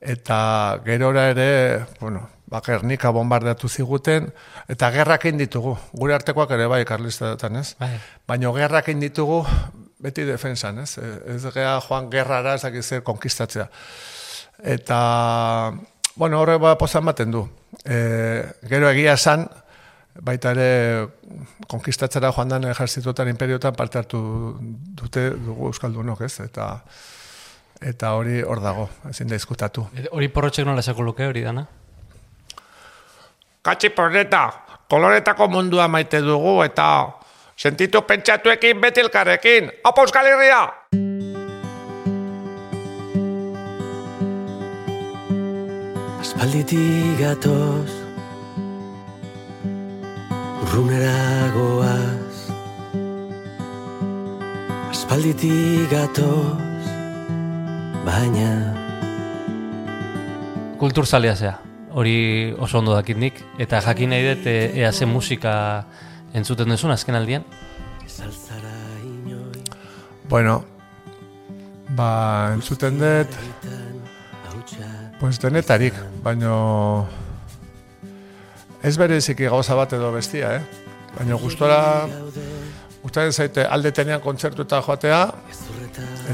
[0.00, 4.30] eta gerora ere, bueno, ba, Gernika bombardeatu ziguten,
[4.68, 7.74] eta gerrak ditugu, gure artekoak ere bai, karlistatetan, ez?
[7.80, 7.96] Bai.
[8.28, 9.44] Baina gerrak ditugu
[10.02, 10.96] beti defensan, ez?
[10.98, 13.68] E, Ez gea joan gerrara ez dakit zer konkistatzea.
[14.62, 14.98] Eta,
[16.16, 17.44] bueno, horre ba pozan baten du.
[17.84, 19.46] E, gero egia esan,
[20.22, 21.08] baita ere
[21.68, 24.20] konkistatzera joan dan ejerzituetan, imperiotan parte hartu
[24.96, 26.40] dute dugu Euskaldunok, ez?
[26.40, 26.70] Eta,
[27.80, 29.88] eta hori hor dago, ezin da izkutatu.
[29.96, 31.66] E, Hori porrotxek nola esako luke hori dana?
[33.66, 34.46] Katxi porreta,
[34.88, 36.86] koloretako mundua maite dugu eta
[37.56, 39.70] sentitu pentsatuekin beti elkarrekin.
[39.84, 40.62] Opa Euskal Herria!
[46.20, 47.92] Aspalditik gatoz
[50.66, 52.50] Urrunera goaz
[54.90, 56.90] Aspalditik gatoz
[58.04, 58.50] Baina
[60.76, 61.54] Kulturzalea zea,
[61.96, 65.86] hori oso ondo dakit nik, eta jakin nahi dut e, ea ze musika
[66.34, 67.44] entzuten duzun azken aldian.
[70.28, 70.64] Bueno,
[71.96, 73.36] ba, entzuten dut,
[75.20, 77.06] pues denetarik, baino
[78.82, 80.62] ez bereziki gauza bat edo bestia, eh?
[81.16, 81.78] Baina gustora,
[83.02, 85.22] gustatzen zaite alde tenean kontzertuetan joatea,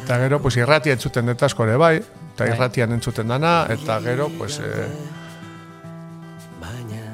[0.01, 1.97] eta gero, pues irrati entzuten dut asko ere bai,
[2.33, 2.55] eta Bai.
[2.55, 4.89] irratian entzuten dana, eta gero, pues, eh,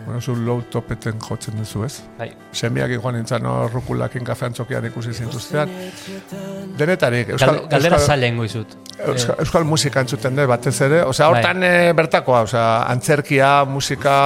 [0.09, 1.99] bueno, zu low topeten jotzen duzu, ez?
[2.19, 2.31] Bai.
[2.57, 5.69] Semiak joan nintzen hor rukulakin kafean txokian ikusi zintuztean.
[6.79, 8.73] Denetarik, Euskal, Galde, galdera Euskal, zaila ingo izut.
[9.05, 14.17] Euskal, Euskal musika entzuten dut batez ere, osea, hortan eh, bertakoa, osea, antzerkia, musika,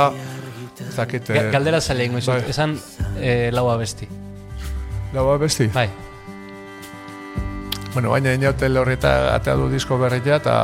[0.95, 2.55] Ga- eh, Galdera zaila ingo izut, bai.
[2.55, 2.79] esan
[3.19, 4.07] e, laua besti.
[5.13, 5.67] laua besti.
[5.75, 5.89] Bai,
[7.93, 10.55] Bueno, baina inaute horreta atea du disko berria eta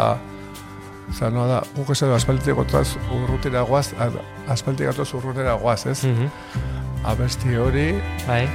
[1.32, 4.11] No da, guk ez edo aspalditik otaz urrutira guaz, a-
[4.52, 6.04] aspalditik atoz urrutira guaz, ez?
[6.04, 6.28] Mhm.
[7.04, 7.94] Abesti hori,
[8.26, 8.48] Bai.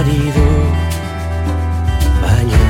[0.00, 0.48] Euriari du
[2.22, 2.60] Baina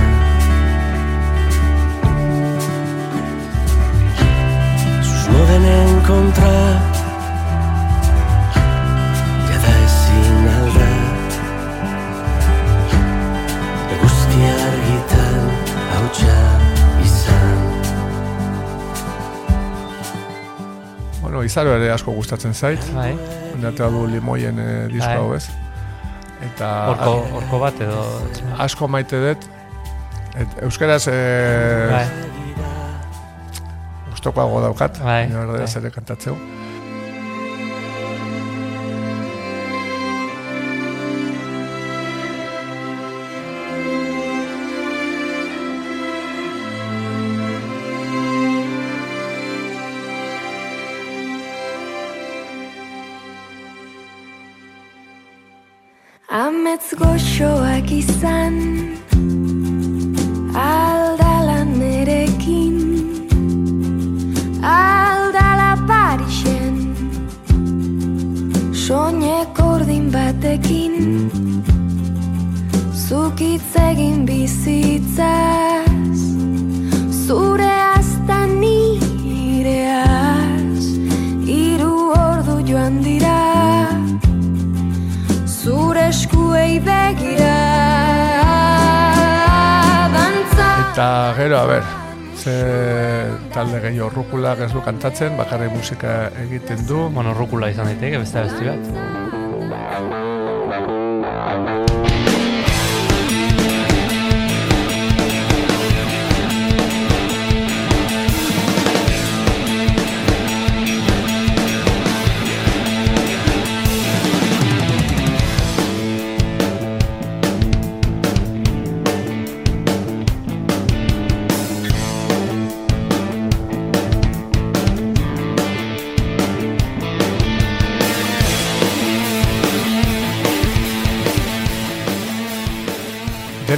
[5.03, 6.57] Susmo denen kontra
[9.47, 10.91] Jada ezin alda
[13.95, 15.49] Eguzki argitan
[15.95, 16.37] hautsa
[17.07, 17.65] izan
[21.23, 22.93] bueno, izaro ere asko gustatzen zait.
[22.97, 23.13] Bai.
[23.55, 25.19] Ondatea du limoien e, disko Bai.
[25.21, 25.60] hau ez.
[26.61, 28.01] Eta Horko, horko bat edo...
[28.61, 29.47] asko maite dut.
[30.37, 31.15] Et, euskaraz e,
[31.89, 32.03] Bai.
[34.11, 35.91] gustokoago daukat, Bai, bai.
[35.95, 36.37] kantatzeu.
[95.21, 97.09] Kantatzen, bakarrik musika egiten du.
[97.13, 99.20] Bueno, rukula izan daiteke, beste besti bat.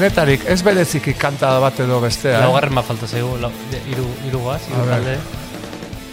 [0.03, 2.32] Denetarik ez bereziki kanta bat edo bestea.
[2.34, 2.42] eh?
[2.42, 3.53] Laugarren bat falta zaigu, lau,
[3.86, 5.12] iru, iru guaz, A iru talde.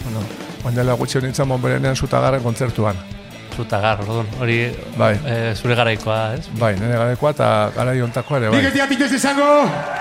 [0.04, 0.20] Bueno,
[0.62, 2.94] Oindela gutxi honintzen monberenean zutagarren kontzertuan.
[3.56, 4.60] Zutagar, orduan, hori
[4.96, 5.16] Bai.
[5.26, 6.46] eh, zure garaikoa, ez?
[6.60, 8.60] Bai, nire garekoa eta gara iontakoa ere, bai.
[8.60, 9.50] Nik ez diatitez esango!
[9.66, 9.99] Jaio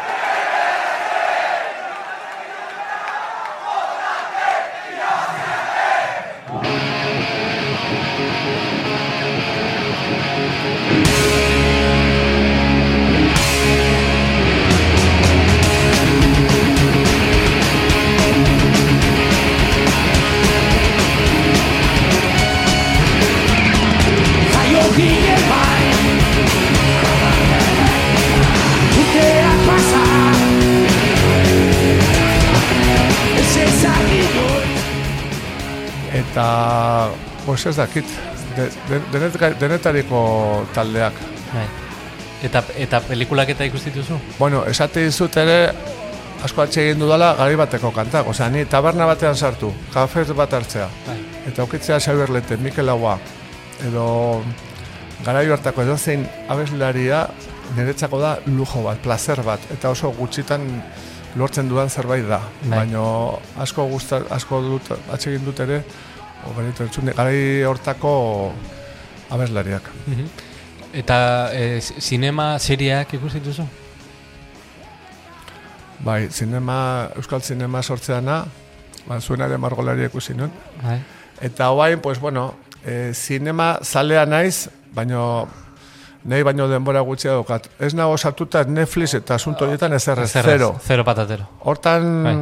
[37.63, 38.05] pues ez dakit,
[38.55, 41.13] de, de, denet- denetariko taldeak.
[41.53, 41.65] Bai.
[42.43, 44.15] Eta, eta pelikulak eta ikusti duzu?
[44.37, 45.73] Bueno, esate dizut ere,
[46.43, 48.27] asko atxe egin dudala gari bateko kantak.
[48.31, 50.87] Osea, ni taberna batean sartu, kafez bat hartzea.
[51.07, 51.17] Bai.
[51.51, 53.17] Eta aukitzea Xabier Lete, Mikel Agua,
[53.85, 54.41] edo
[55.25, 57.25] garaio hartako edo zein abeslaria
[57.75, 60.63] niretzako da lujo bat, placer bat, eta oso gutxitan
[61.35, 62.39] lortzen dudan zerbait da.
[62.63, 62.85] Bai.
[62.85, 63.03] Baina
[63.59, 65.83] asko gusta, asko dut, atsegin dut ere,
[66.47, 68.53] o benito entzun, garai hortako
[69.29, 69.83] abeslariak.
[70.07, 70.25] Mhm.
[70.93, 73.67] Eta eh, sinema serieak ikusi duzu?
[75.99, 78.45] Bai, zinema, euskal zinema sortzeana,
[79.05, 80.51] ba, zuen ere margolari ikusi nun.
[80.81, 80.99] Bai.
[81.41, 82.53] Eta hoain, pues bueno,
[82.85, 85.47] e, zinema zalea naiz, baino
[86.23, 87.69] nahi baino denbora gutxia daukat.
[87.79, 90.73] Ez nago sartuta Netflix eta asunto horietan ez errez, zero.
[90.83, 91.47] Zero patatero.
[91.59, 92.35] Hortan, Bai.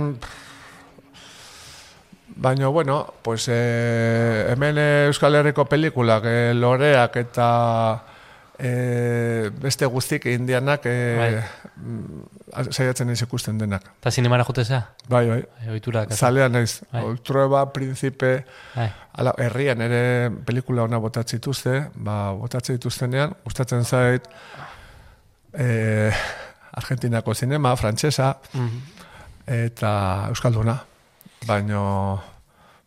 [2.39, 4.77] Baino, bueno, pues, e, hemen
[5.07, 8.03] Euskal Herriko pelikulak, e, loreak eta
[8.59, 12.67] e, beste guztik indianak e, Bai.
[12.73, 13.83] saiatzen naiz ikusten denak.
[14.01, 14.83] Eta zinemara jute zea?
[15.09, 15.41] Bai, bai.
[15.59, 16.19] Bai, ohitura daukazu.
[16.25, 16.79] Zalea naiz.
[16.91, 17.03] Bai.
[17.05, 18.87] Ultrueba, Principe, Bai.
[19.13, 24.25] ala, herrian ere pelikula ona botatzen dituzte, ba, botatzen dituztenean, gustatzen zait
[25.53, 26.11] e,
[26.77, 28.81] Argentinako zinema, frantsesa, Mhm.
[29.47, 30.83] eta Euskalduna.
[31.45, 32.21] Baino,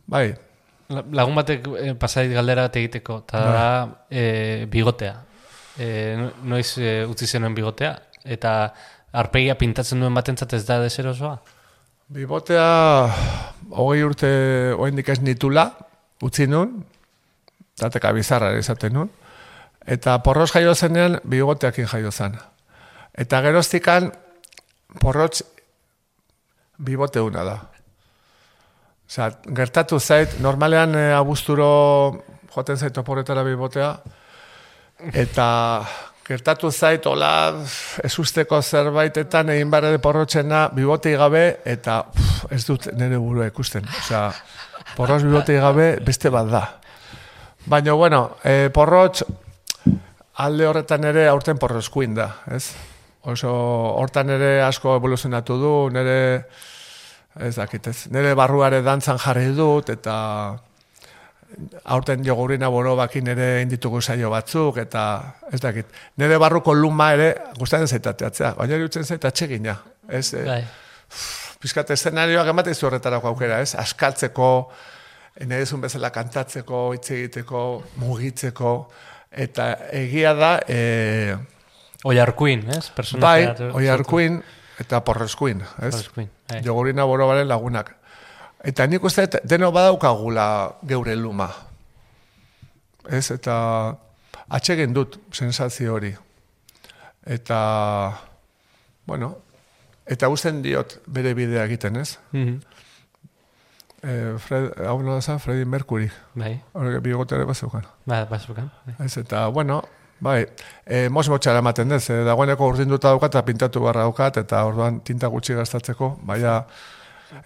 [0.06, 0.34] bai,
[0.90, 3.52] La- Lagun batek eh, pasait galdera bat egiteko, eta Bai.
[3.54, 5.14] da eh, bigotea.
[5.78, 7.92] Eh, no- noiz eh, utzi zenuen bigotea,
[8.24, 8.72] eta
[9.12, 11.36] arpegia pintatzen duen batentzat ez da deserosoa?
[12.10, 12.66] Bibotea
[13.70, 15.68] hogei urte oraindik ez nitula,
[16.26, 16.80] utzi nun,
[17.78, 19.10] tateka bizarra izaten nun,
[19.86, 22.34] eta porros jaio zenean bigoteakin jaio zen.
[23.14, 24.10] Eta geroztikan
[25.00, 25.42] porrotz
[26.78, 27.56] biboteuna da.
[29.10, 31.70] Osea, gertatu zait, normalean e, abuzturo
[32.54, 33.88] joaten zait oporretara bibotea,
[35.18, 35.46] eta
[36.28, 37.32] gertatu zait, hola,
[38.06, 43.90] ez usteko zerbaitetan egin barra porrotxena bibotei gabe, eta uf, ez dut nire burua ikusten.
[44.04, 44.28] Osea,
[44.94, 46.64] porroz bibotei gabe beste bat da.
[47.66, 49.26] Baina, bueno, e, porrotx
[50.46, 52.68] alde horretan ere aurten porrozkuin da, ez?
[53.26, 53.50] Oso,
[53.98, 56.20] hortan ere asko evoluzionatu du, nire,
[57.38, 60.16] ez dakit, ez, nire barruare dantzan jarri dut, eta
[61.90, 65.02] aurten jogurina boro bakin ere inditugu saio batzuk, eta
[65.52, 65.86] ez dakit,
[66.18, 69.76] nire barruko luma ere gustatzen zaitateatzea, baina irutzen zait atsegina,
[70.08, 70.32] ez?
[70.34, 70.62] E, Bai.
[71.60, 73.74] Piskat eszenarioak ematen zu horretarako aukera, ez?
[73.78, 74.50] Askaltzeko,
[75.46, 77.64] nerezun bezala kantatzeko, hitz egiteko,
[78.00, 78.74] mugitzeko,
[79.30, 81.36] eta egia da, e,
[82.04, 82.86] Oiarkuin, ez?
[82.88, 84.42] bai, Personajea- oiarkuin
[84.80, 85.92] eta porreskuin, ez?
[85.92, 86.62] Porreskuin, bai.
[86.64, 87.92] Jogurina borobaren lagunak.
[88.64, 90.46] Eta nik uste deno badaukagula
[90.88, 91.48] geure luma.
[93.08, 93.54] Ez, eta
[94.48, 96.12] atsegin dut sensazio hori.
[97.24, 97.60] Eta,
[99.06, 99.34] bueno,
[100.06, 102.18] eta usten diot bere bidea egiten, ez?
[102.32, 102.60] Mhm.
[104.02, 106.10] Eh, Fred, hau nola Freddie Mercury.
[106.34, 106.54] Bai.
[106.72, 107.84] Horrek bigotere bat zeukan.
[108.06, 108.70] Ba, bazukan.
[108.86, 108.94] Bai.
[109.04, 109.82] Ez, eta, bueno,
[110.20, 110.44] bai,
[110.86, 115.00] e, mos motxara ematen dez, e, dagoeneko urdinduta daukat eta pintatu barra daukat, eta orduan
[115.04, 116.60] tinta gutxi gastatzeko, baina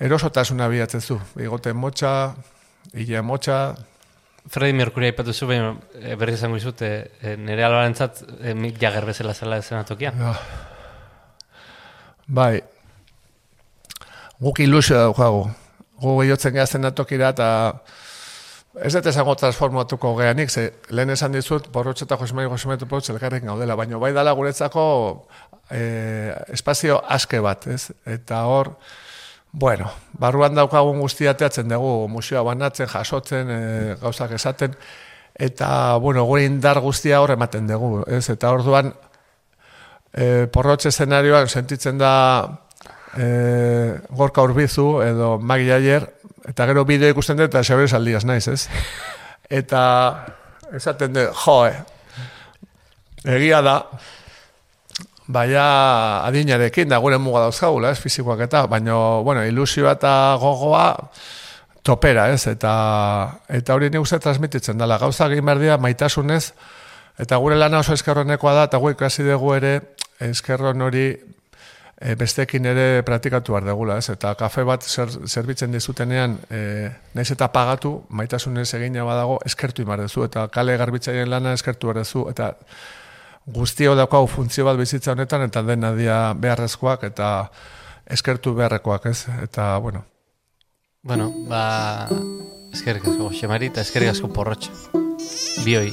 [0.00, 1.18] erosotasuna bilatzen zu.
[1.36, 2.34] Bigote motxa,
[2.94, 3.74] hile motxa,
[4.46, 8.80] Freddie Mercury aipatu zu, baina e, berri izango izut, e, e, nire albarentzat e, Mick
[8.80, 10.20] Jagger bezala zela ezenatokian.
[10.20, 10.34] Ja.
[12.26, 12.60] bai,
[14.40, 15.46] guk ilusio daukagu.
[16.02, 17.48] Gu gehiotzen gehazten atokira eta
[18.82, 23.48] ez dut esango transformatuko geanik, ze lehen esan dizut, borrotxe eta Josemai Josemai Porrotxe elkarrekin
[23.48, 24.84] gaudela, baina bai dala guretzako
[25.70, 27.92] eh, espazio aske bat, ez?
[28.04, 28.74] Eta hor,
[29.52, 34.74] bueno, barruan daukagun guztia teatzen dugu, museoa banatzen, jasotzen, e, gauzak esaten,
[35.38, 38.26] eta, bueno, gure indar guztia hor ematen dugu, ez?
[38.34, 38.90] Eta orduan,
[40.10, 42.12] e, porrotxe eszenarioan sentitzen da
[43.14, 43.28] e,
[44.10, 46.08] gorka urbizu edo Magi Aier,
[46.48, 48.68] eta gero bideo ikusten dut eta Xabier Saldiaz naiz, ez?
[49.60, 49.80] Eta
[50.72, 51.72] esaten dut, joe,
[53.28, 53.74] egia da,
[55.26, 55.64] baina
[56.24, 60.86] adinarekin da gure muga dauzkagula, ez, fizikoak eta, baina, bueno, ilusioa eta gogoa
[61.84, 62.72] topera, ez, eta,
[63.48, 66.52] eta hori nik uste transmititzen dela, gauza egin behar dira maitasunez,
[67.20, 69.74] eta gure lana oso eskerronekoa da, eta gu ikasi dugu ere
[70.24, 71.08] eskerron hori
[72.00, 74.08] e, bestekin ere praktikatu behar degula, ez?
[74.12, 80.02] Eta kafe bat zer, zerbitzen dizutenean, e, naiz eta pagatu, maitasunez egina badago, eskertu imar
[80.04, 82.54] duzu, eta kale garbitzaien lana eskertu behar duzu, eta
[83.46, 87.30] guztio daukagu funtzio bat bizitza honetan, eta dena dia beharrezkoak, eta
[88.06, 89.26] eskertu beharrekoak, ez?
[89.42, 90.04] Eta, bueno,
[91.04, 92.08] Bueno, ba...
[92.72, 94.72] Eskerrik asko, Xemari, eta eskerrik asko porrotxe.
[95.60, 95.92] Bioi.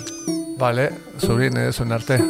[0.58, 0.88] Vale,
[1.20, 2.22] zurin eh, zuen arte.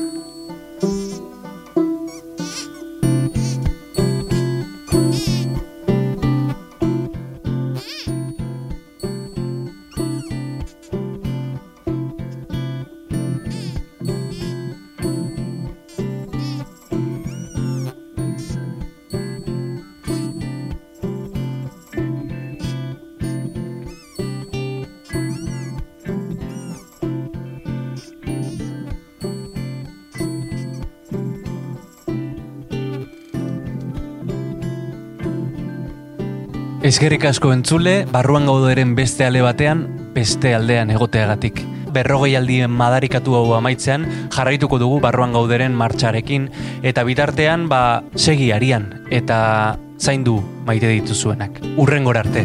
[36.91, 41.61] Eskerrik asko entzule, barruan gauderen beste ale batean, beste aldean egoteagatik.
[41.95, 44.03] Berrogei aldien madarikatu hau amaitzean,
[44.35, 46.49] jarraituko dugu barruan gauderen martxarekin,
[46.83, 51.63] eta bitartean, ba, segi arian, eta zaindu maite dituzuenak.
[51.79, 52.43] Urrengor arte.